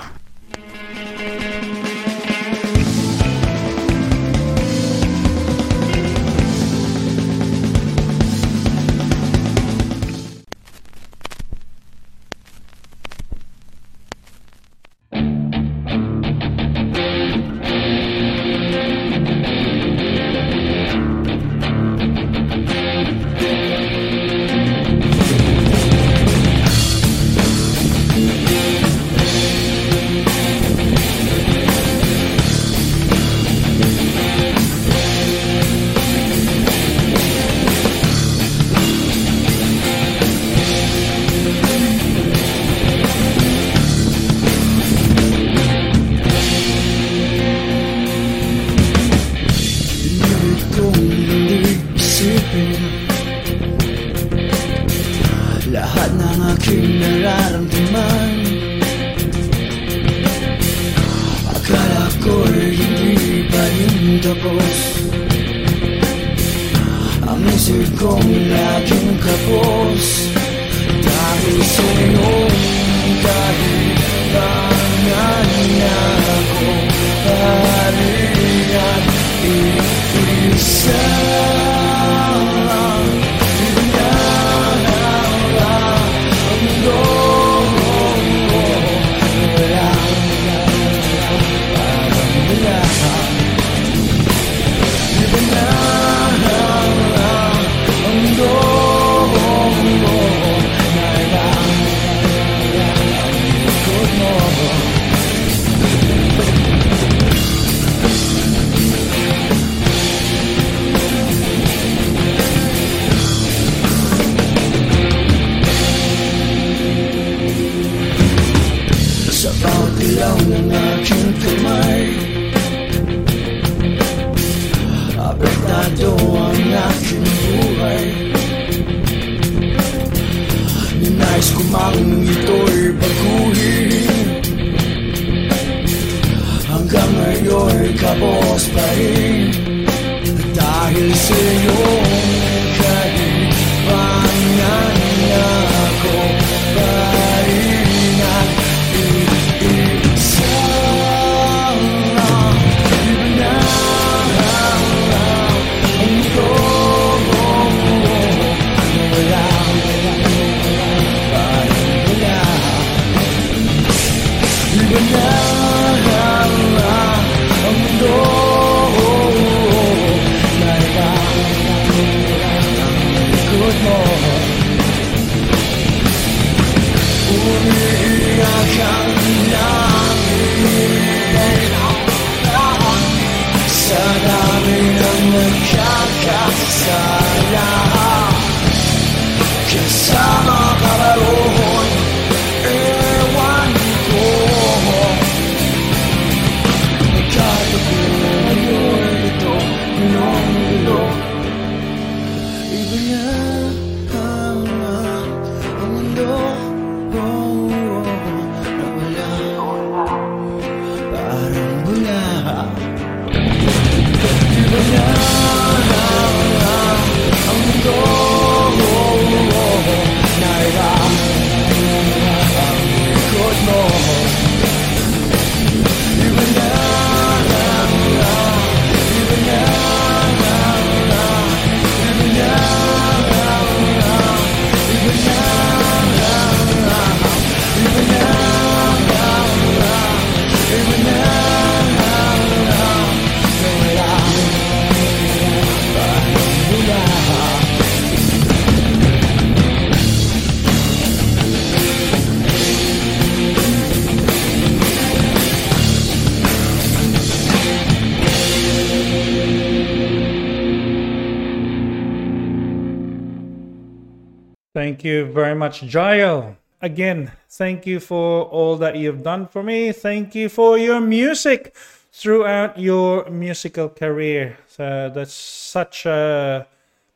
Very 265.37 265.55
much, 265.55 265.83
Jyel. 265.83 266.57
Again, 266.81 267.31
thank 267.51 267.87
you 267.87 268.01
for 268.01 268.45
all 268.45 268.79
that 268.79 268.97
you've 268.97 269.23
done 269.23 269.47
for 269.47 269.63
me. 269.63 269.93
Thank 269.93 270.35
you 270.35 270.49
for 270.49 270.79
your 270.79 270.99
music 270.99 271.77
throughout 272.11 272.79
your 272.79 273.29
musical 273.29 273.91
career. 273.91 274.57
So 274.67 275.13
that's 275.15 275.35
such 275.35 276.07
a 276.07 276.67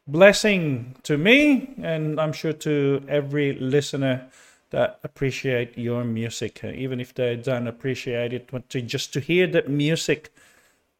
blessing 0.07 0.97
to 1.05 1.17
me, 1.17 1.73
and 1.83 2.21
I'm 2.21 2.35
sure 2.35 2.53
to 2.53 3.03
every 3.09 3.55
listener 3.55 4.29
that 4.69 5.01
appreciate 5.03 5.79
your 5.79 6.05
music, 6.05 6.63
even 6.63 7.01
if 7.01 7.15
they 7.15 7.37
don't 7.37 7.69
appreciate 7.69 8.35
it. 8.35 8.51
But 8.53 8.69
to 8.69 8.83
just 8.83 9.15
to 9.15 9.21
hear 9.21 9.47
that 9.47 9.71
music, 9.71 10.31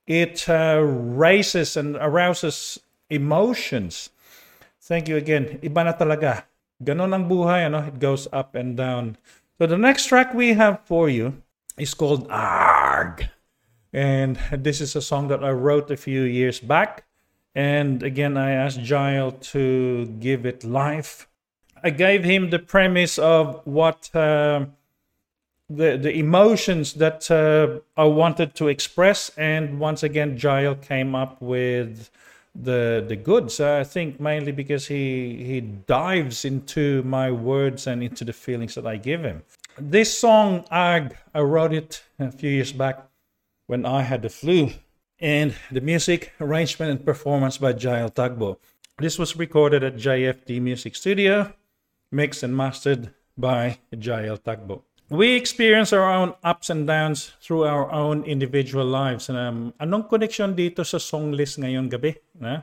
it 0.07 0.49
uh, 0.49 0.81
raises 0.81 1.77
and 1.77 1.97
arouses 1.97 2.81
emotions. 3.11 4.09
Thank 4.81 5.07
you 5.07 5.19
again. 5.19 5.61
Iba 5.63 5.85
na 5.85 5.93
talaga. 5.93 6.50
Ganon 6.83 7.13
ang 7.13 7.29
buhay, 7.29 7.69
ano? 7.69 7.85
It 7.87 8.01
goes 8.01 8.27
up 8.33 8.55
and 8.55 8.77
down. 8.77 9.17
So 9.59 9.67
the 9.67 9.77
next 9.77 10.07
track 10.07 10.33
we 10.33 10.55
have 10.55 10.81
for 10.85 11.09
you 11.09 11.43
is 11.77 11.93
called 11.93 12.27
Arg. 12.31 13.29
And 13.93 14.39
this 14.53 14.81
is 14.81 14.97
a 14.97 15.03
song 15.03 15.29
that 15.29 15.45
I 15.45 15.51
wrote 15.51 15.91
a 15.91 15.97
few 15.97 16.23
years 16.23 16.61
back. 16.61 17.05
And 17.55 18.03
again, 18.03 18.37
I 18.37 18.53
asked 18.53 18.81
Jyel 18.81 19.33
to 19.53 20.07
give 20.21 20.47
it 20.47 20.65
life. 20.65 21.29
I 21.83 21.91
gave 21.91 22.25
him 22.25 22.51
the 22.51 22.59
premise 22.59 23.19
of 23.19 23.61
what 23.65 24.15
uh, 24.15 24.67
the 25.69 25.97
the 25.97 26.13
emotions 26.13 26.95
that 26.95 27.31
uh, 27.31 27.81
I 27.97 28.05
wanted 28.05 28.55
to 28.57 28.69
express, 28.69 29.31
and 29.39 29.79
once 29.79 30.03
again, 30.03 30.37
Jyel 30.37 30.75
came 30.81 31.15
up 31.15 31.41
with 31.41 32.11
the 32.55 33.05
the 33.07 33.17
goods. 33.17 33.61
I 33.61 33.85
think 33.85 34.21
mainly 34.21 34.53
because 34.53 34.87
he 34.87 35.45
he 35.45 35.61
dives 35.61 36.45
into 36.45 37.03
my 37.03 37.31
words 37.31 37.87
and 37.87 38.03
into 38.03 38.25
the 38.25 38.33
feelings 38.33 38.75
that 38.75 38.87
I 38.87 38.97
give 38.97 39.23
him. 39.23 39.43
This 39.79 40.17
song, 40.17 40.65
Ag, 40.71 41.17
I 41.35 41.41
wrote 41.41 41.73
it 41.73 42.03
a 42.19 42.31
few 42.31 42.51
years 42.51 42.73
back 42.73 43.07
when 43.67 43.87
I 43.87 44.03
had 44.03 44.23
the 44.23 44.29
flu, 44.29 44.71
and 45.21 45.55
the 45.71 45.81
music 45.81 46.33
arrangement 46.41 46.91
and 46.91 47.05
performance 47.05 47.59
by 47.59 47.73
Jyel 47.73 48.13
Tagbo. 48.13 48.59
This 48.99 49.19
was 49.19 49.37
recorded 49.37 49.83
at 49.83 49.97
JFD 49.97 50.61
Music 50.61 50.95
Studio, 50.97 51.53
mixed 52.11 52.43
and 52.43 52.57
mastered 52.57 53.15
by 53.39 53.79
Jyel 53.95 54.39
Tagbo. 54.39 54.83
We 55.11 55.35
experience 55.35 55.93
our 55.93 56.07
own 56.07 56.39
ups 56.45 56.71
and 56.71 56.87
downs 56.87 57.33
through 57.43 57.65
our 57.65 57.91
own 57.91 58.23
individual 58.23 58.87
lives. 58.87 59.27
And, 59.29 59.35
um, 59.35 59.75
anong 59.83 60.07
connection 60.07 60.55
dito 60.55 60.87
sa 60.87 61.03
song 61.03 61.35
list 61.35 61.59
ngayong 61.59 61.91
gabi? 61.91 62.15
Na? 62.39 62.63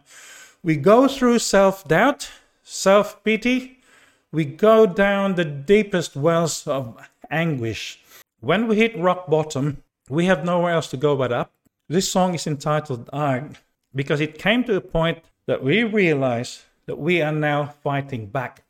We 0.63 0.79
go 0.79 1.11
through 1.11 1.43
self-doubt, 1.43 2.31
self-pity. 2.63 3.83
We 4.31 4.47
go 4.47 4.87
down 4.87 5.35
the 5.35 5.43
deepest 5.43 6.15
wells 6.15 6.63
of 6.63 6.95
anguish. 7.27 7.99
When 8.39 8.71
we 8.71 8.79
hit 8.79 8.95
rock 8.95 9.27
bottom, 9.27 9.83
we 10.07 10.31
have 10.31 10.47
nowhere 10.47 10.71
else 10.71 10.87
to 10.95 10.97
go 10.97 11.19
but 11.19 11.35
up. 11.35 11.51
This 11.91 12.07
song 12.07 12.31
is 12.31 12.47
entitled 12.47 13.11
Arg 13.11 13.59
because 13.91 14.23
it 14.23 14.39
came 14.39 14.63
to 14.71 14.79
a 14.79 14.81
point 14.81 15.19
that 15.51 15.59
we 15.59 15.83
realize 15.83 16.63
that 16.87 16.95
we 16.95 17.19
are 17.19 17.35
now 17.35 17.75
fighting 17.83 18.31
back. 18.31 18.63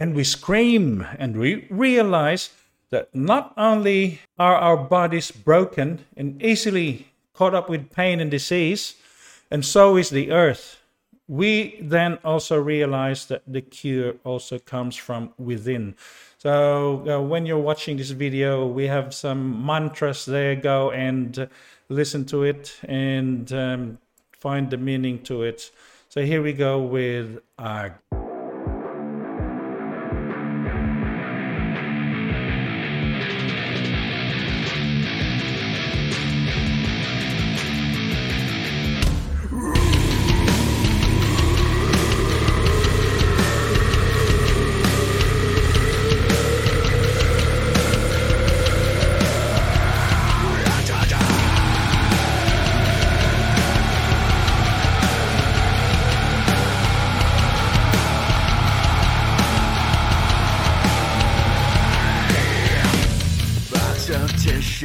And 0.00 0.16
we 0.16 0.24
scream 0.24 1.04
and 1.20 1.36
we 1.36 1.68
realize 1.68 2.56
that 2.90 3.14
not 3.14 3.52
only 3.56 4.20
are 4.38 4.56
our 4.56 4.76
bodies 4.76 5.30
broken 5.30 6.04
and 6.16 6.42
easily 6.42 7.08
caught 7.34 7.54
up 7.54 7.68
with 7.68 7.90
pain 7.90 8.20
and 8.20 8.30
disease, 8.30 8.94
and 9.50 9.64
so 9.64 9.96
is 9.96 10.10
the 10.10 10.30
earth, 10.30 10.78
we 11.28 11.78
then 11.82 12.18
also 12.24 12.58
realize 12.58 13.26
that 13.26 13.42
the 13.46 13.60
cure 13.60 14.14
also 14.24 14.58
comes 14.58 14.96
from 14.96 15.32
within. 15.38 15.94
So 16.38 17.04
uh, 17.06 17.20
when 17.20 17.44
you're 17.44 17.58
watching 17.58 17.98
this 17.98 18.10
video, 18.10 18.66
we 18.66 18.86
have 18.86 19.12
some 19.12 19.64
mantras 19.64 20.24
there. 20.24 20.56
Go 20.56 20.90
and 20.90 21.38
uh, 21.38 21.46
listen 21.88 22.24
to 22.26 22.44
it 22.44 22.78
and 22.84 23.52
um, 23.52 23.98
find 24.32 24.70
the 24.70 24.78
meaning 24.78 25.22
to 25.24 25.42
it. 25.42 25.70
So 26.08 26.22
here 26.22 26.42
we 26.42 26.54
go 26.54 26.80
with 26.80 27.40
Arg. 27.58 27.92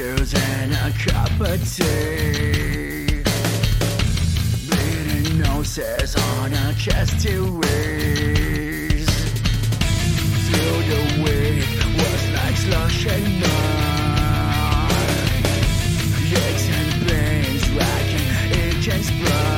Tissues 0.03 0.33
and 0.33 0.73
a 0.73 0.91
cup 1.05 1.39
of 1.39 1.75
tea. 1.75 3.23
Bleeding 4.67 5.39
noses 5.39 6.15
on 6.15 6.53
a 6.53 6.73
chest 6.73 7.19
to 7.21 7.45
raise. 7.61 9.07
Through 10.45 10.79
the 10.91 11.01
wind 11.23 11.63
was 11.95 12.23
like 12.37 12.57
slush 12.57 13.05
and 13.07 13.39
mud. 13.39 13.51
Aches 16.35 16.67
and 16.69 17.07
pains 17.07 17.69
racking 17.71 18.29
and 18.59 18.83
blood. 19.21 19.53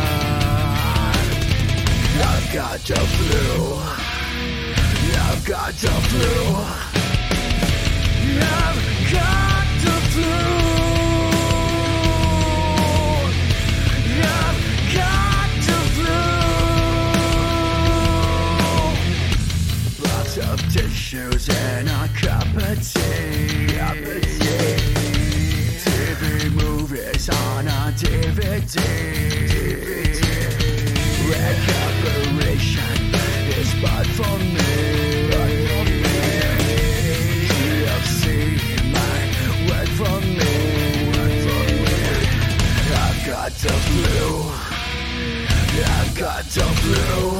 I've 2.31 2.47
got 2.53 2.79
the 2.81 3.01
flu. 3.15 3.79
I've 5.27 5.45
got 5.45 5.73
the 5.73 5.91
flu. 6.09 6.55
I've 8.37 9.13
got 9.13 9.44
tissues 20.75 21.47
and 21.49 21.87
of. 21.89 22.07
Cup 22.19 22.45
of 22.57 22.77
tea. 22.93 23.65
Movies 26.49 27.29
on 27.29 27.67
a 27.67 27.93
DVD. 27.95 28.75
Recuperation 31.31 32.97
is 33.59 33.73
bad 33.81 34.07
for 34.07 34.37
me. 34.39 35.64
The 43.67 43.73
flu. 43.73 44.51
I've 45.83 46.15
got 46.15 46.43
the 46.43 46.61
flu. 46.61 47.39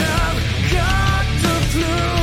I've 0.00 0.72
got 0.72 1.26
the 1.42 1.54
flu. 1.70 2.19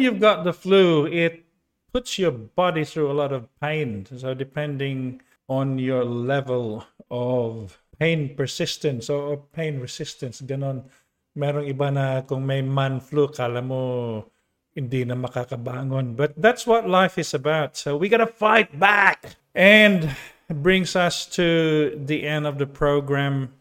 You've 0.00 0.18
got 0.18 0.48
the 0.48 0.56
flu, 0.56 1.04
it 1.04 1.44
puts 1.92 2.18
your 2.18 2.32
body 2.32 2.88
through 2.88 3.12
a 3.12 3.16
lot 3.16 3.32
of 3.36 3.52
pain. 3.60 4.08
So, 4.08 4.32
depending 4.32 5.20
on 5.44 5.78
your 5.78 6.04
level 6.04 6.88
of 7.10 7.76
pain 7.98 8.32
persistence 8.34 9.10
or 9.10 9.36
pain 9.52 9.76
resistance, 9.76 10.40
ganon. 10.40 10.88
Merong 11.36 11.68
iba 11.68 11.92
na 11.92 12.24
kung 12.24 12.48
may 12.48 12.64
man 12.64 12.98
flu, 12.98 13.28
kala 13.28 13.60
mo 13.60 14.24
hindi 14.74 15.04
na 15.04 15.14
makakabangon. 15.14 16.16
But 16.16 16.32
that's 16.40 16.66
what 16.66 16.88
life 16.88 17.18
is 17.20 17.34
about. 17.34 17.76
So, 17.76 18.00
we 18.00 18.08
gotta 18.08 18.26
fight 18.26 18.80
back. 18.80 19.36
And 19.54 20.16
brings 20.48 20.96
us 20.96 21.26
to 21.36 21.92
the 21.94 22.26
end 22.26 22.46
of 22.46 22.58
the 22.58 22.66
program. 22.66 23.52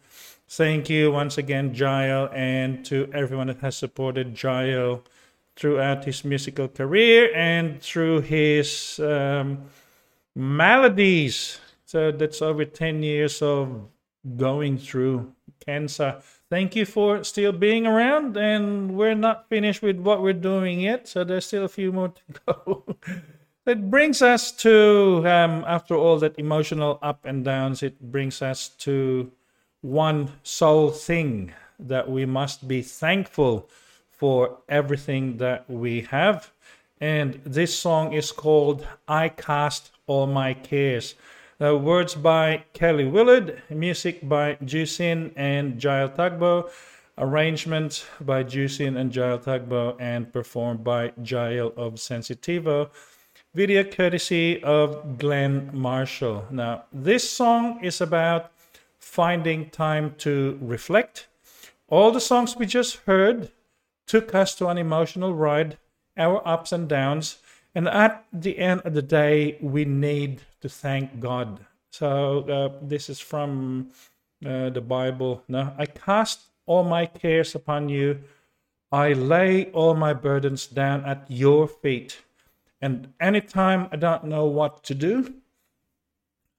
Thank 0.47 0.89
you 0.89 1.11
once 1.11 1.37
again, 1.37 1.75
Jyel, 1.75 2.33
and 2.33 2.83
to 2.85 3.11
everyone 3.13 3.47
that 3.47 3.59
has 3.59 3.77
supported 3.77 4.33
Jyel 4.33 5.03
throughout 5.59 6.05
his 6.05 6.23
musical 6.23 6.69
career 6.69 7.29
and 7.35 7.81
through 7.81 8.21
his 8.21 8.97
um, 9.03 9.59
maladies. 10.33 11.59
So 11.85 12.11
that's 12.11 12.41
over 12.41 12.63
10 12.63 13.03
years 13.03 13.41
of 13.41 13.87
going 14.37 14.77
through 14.77 15.33
cancer. 15.59 16.21
Thank 16.49 16.75
you 16.75 16.85
for 16.85 17.23
still 17.23 17.51
being 17.51 17.85
around, 17.85 18.37
and 18.37 18.95
we're 18.95 19.15
not 19.15 19.49
finished 19.49 19.81
with 19.81 19.99
what 19.99 20.21
we're 20.21 20.33
doing 20.33 20.79
yet, 20.79 21.07
so 21.07 21.23
there's 21.23 21.45
still 21.45 21.65
a 21.65 21.69
few 21.69 21.91
more 21.91 22.09
to 22.09 22.21
go. 22.47 22.95
That 23.65 23.91
brings 23.91 24.21
us 24.21 24.51
to, 24.63 25.23
um, 25.27 25.63
after 25.67 25.95
all 25.95 26.17
that 26.19 26.39
emotional 26.39 26.97
up 27.03 27.25
and 27.25 27.43
downs, 27.43 27.83
it 27.83 27.99
brings 28.01 28.41
us 28.41 28.69
to 28.79 29.31
one 29.81 30.31
sole 30.41 30.89
thing 30.89 31.53
that 31.77 32.09
we 32.09 32.25
must 32.25 32.67
be 32.67 32.81
thankful 32.81 33.69
for 34.19 34.57
everything 34.67 35.37
that 35.37 35.67
we 35.69 36.01
have. 36.01 36.51
And 37.01 37.39
this 37.45 37.73
song 37.73 38.11
is 38.13 38.33
called 38.33 38.85
I 39.07 39.29
Cast 39.29 39.91
All 40.05 40.27
My 40.27 40.53
Cares. 40.53 41.15
The 41.57 41.75
words 41.75 42.15
by 42.15 42.65
Kelly 42.73 43.05
Willard, 43.05 43.61
music 43.69 44.27
by 44.27 44.55
Juicin 44.63 45.31
and 45.37 45.79
Jyel 45.79 46.13
Tagbo, 46.15 46.69
arrangement 47.17 48.05
by 48.19 48.43
Juicin 48.43 48.97
and 48.97 49.11
Jyel 49.11 49.41
Tagbo, 49.41 49.95
and 49.99 50.31
performed 50.31 50.83
by 50.83 51.09
Jyel 51.21 51.73
of 51.77 51.95
Sensitivo. 51.95 52.89
Video 53.53 53.83
courtesy 53.83 54.61
of 54.63 55.17
Glenn 55.17 55.69
Marshall. 55.73 56.45
Now, 56.51 56.83
this 56.91 57.29
song 57.29 57.83
is 57.83 58.01
about 58.01 58.51
finding 58.99 59.69
time 59.69 60.15
to 60.19 60.57
reflect. 60.61 61.27
All 61.87 62.11
the 62.11 62.21
songs 62.21 62.57
we 62.57 62.65
just 62.65 62.97
heard 63.05 63.49
took 64.09 64.33
us 64.33 64.55
to 64.55 64.67
an 64.67 64.77
emotional 64.77 65.35
ride, 65.35 65.77
our 66.17 66.41
ups 66.45 66.71
and 66.71 66.89
downs, 66.89 67.37
and 67.75 67.87
at 67.87 68.25
the 68.33 68.57
end 68.57 68.81
of 68.83 68.93
the 68.95 69.03
day, 69.03 69.57
we 69.61 69.85
need 69.85 70.41
to 70.61 70.67
thank 70.67 71.19
God. 71.19 71.59
So 71.91 72.39
uh, 72.49 72.69
this 72.81 73.07
is 73.09 73.19
from 73.19 73.91
uh, 74.43 74.71
the 74.71 74.81
Bible. 74.81 75.43
Now, 75.47 75.75
I 75.77 75.85
cast 75.85 76.41
all 76.65 76.83
my 76.83 77.05
cares 77.05 77.53
upon 77.53 77.89
you. 77.89 78.19
I 78.91 79.13
lay 79.13 79.65
all 79.71 79.93
my 79.93 80.13
burdens 80.13 80.65
down 80.65 81.05
at 81.05 81.25
your 81.29 81.67
feet. 81.67 82.23
And 82.81 83.13
anytime 83.19 83.89
I 83.91 83.97
don't 83.97 84.23
know 84.23 84.45
what 84.45 84.83
to 84.85 84.95
do, 84.95 85.35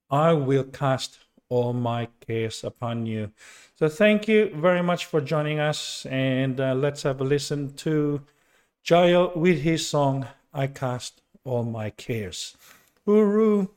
I 0.08 0.34
will 0.34 0.64
cast 0.64 1.18
all 1.50 1.74
my 1.74 2.08
cares 2.26 2.64
upon 2.64 3.04
you. 3.04 3.30
So 3.74 3.88
thank 3.88 4.26
you 4.28 4.50
very 4.54 4.82
much 4.82 5.04
for 5.04 5.20
joining 5.20 5.60
us. 5.60 6.06
And 6.06 6.58
uh, 6.58 6.74
let's 6.74 7.02
have 7.02 7.20
a 7.20 7.24
listen 7.24 7.74
to 7.76 8.22
Jyel 8.82 9.36
with 9.36 9.60
his 9.60 9.86
song, 9.86 10.26
I 10.54 10.68
Cast 10.68 11.20
All 11.44 11.64
My 11.64 11.90
Cares. 11.90 12.56
Hooroo! 13.06 13.68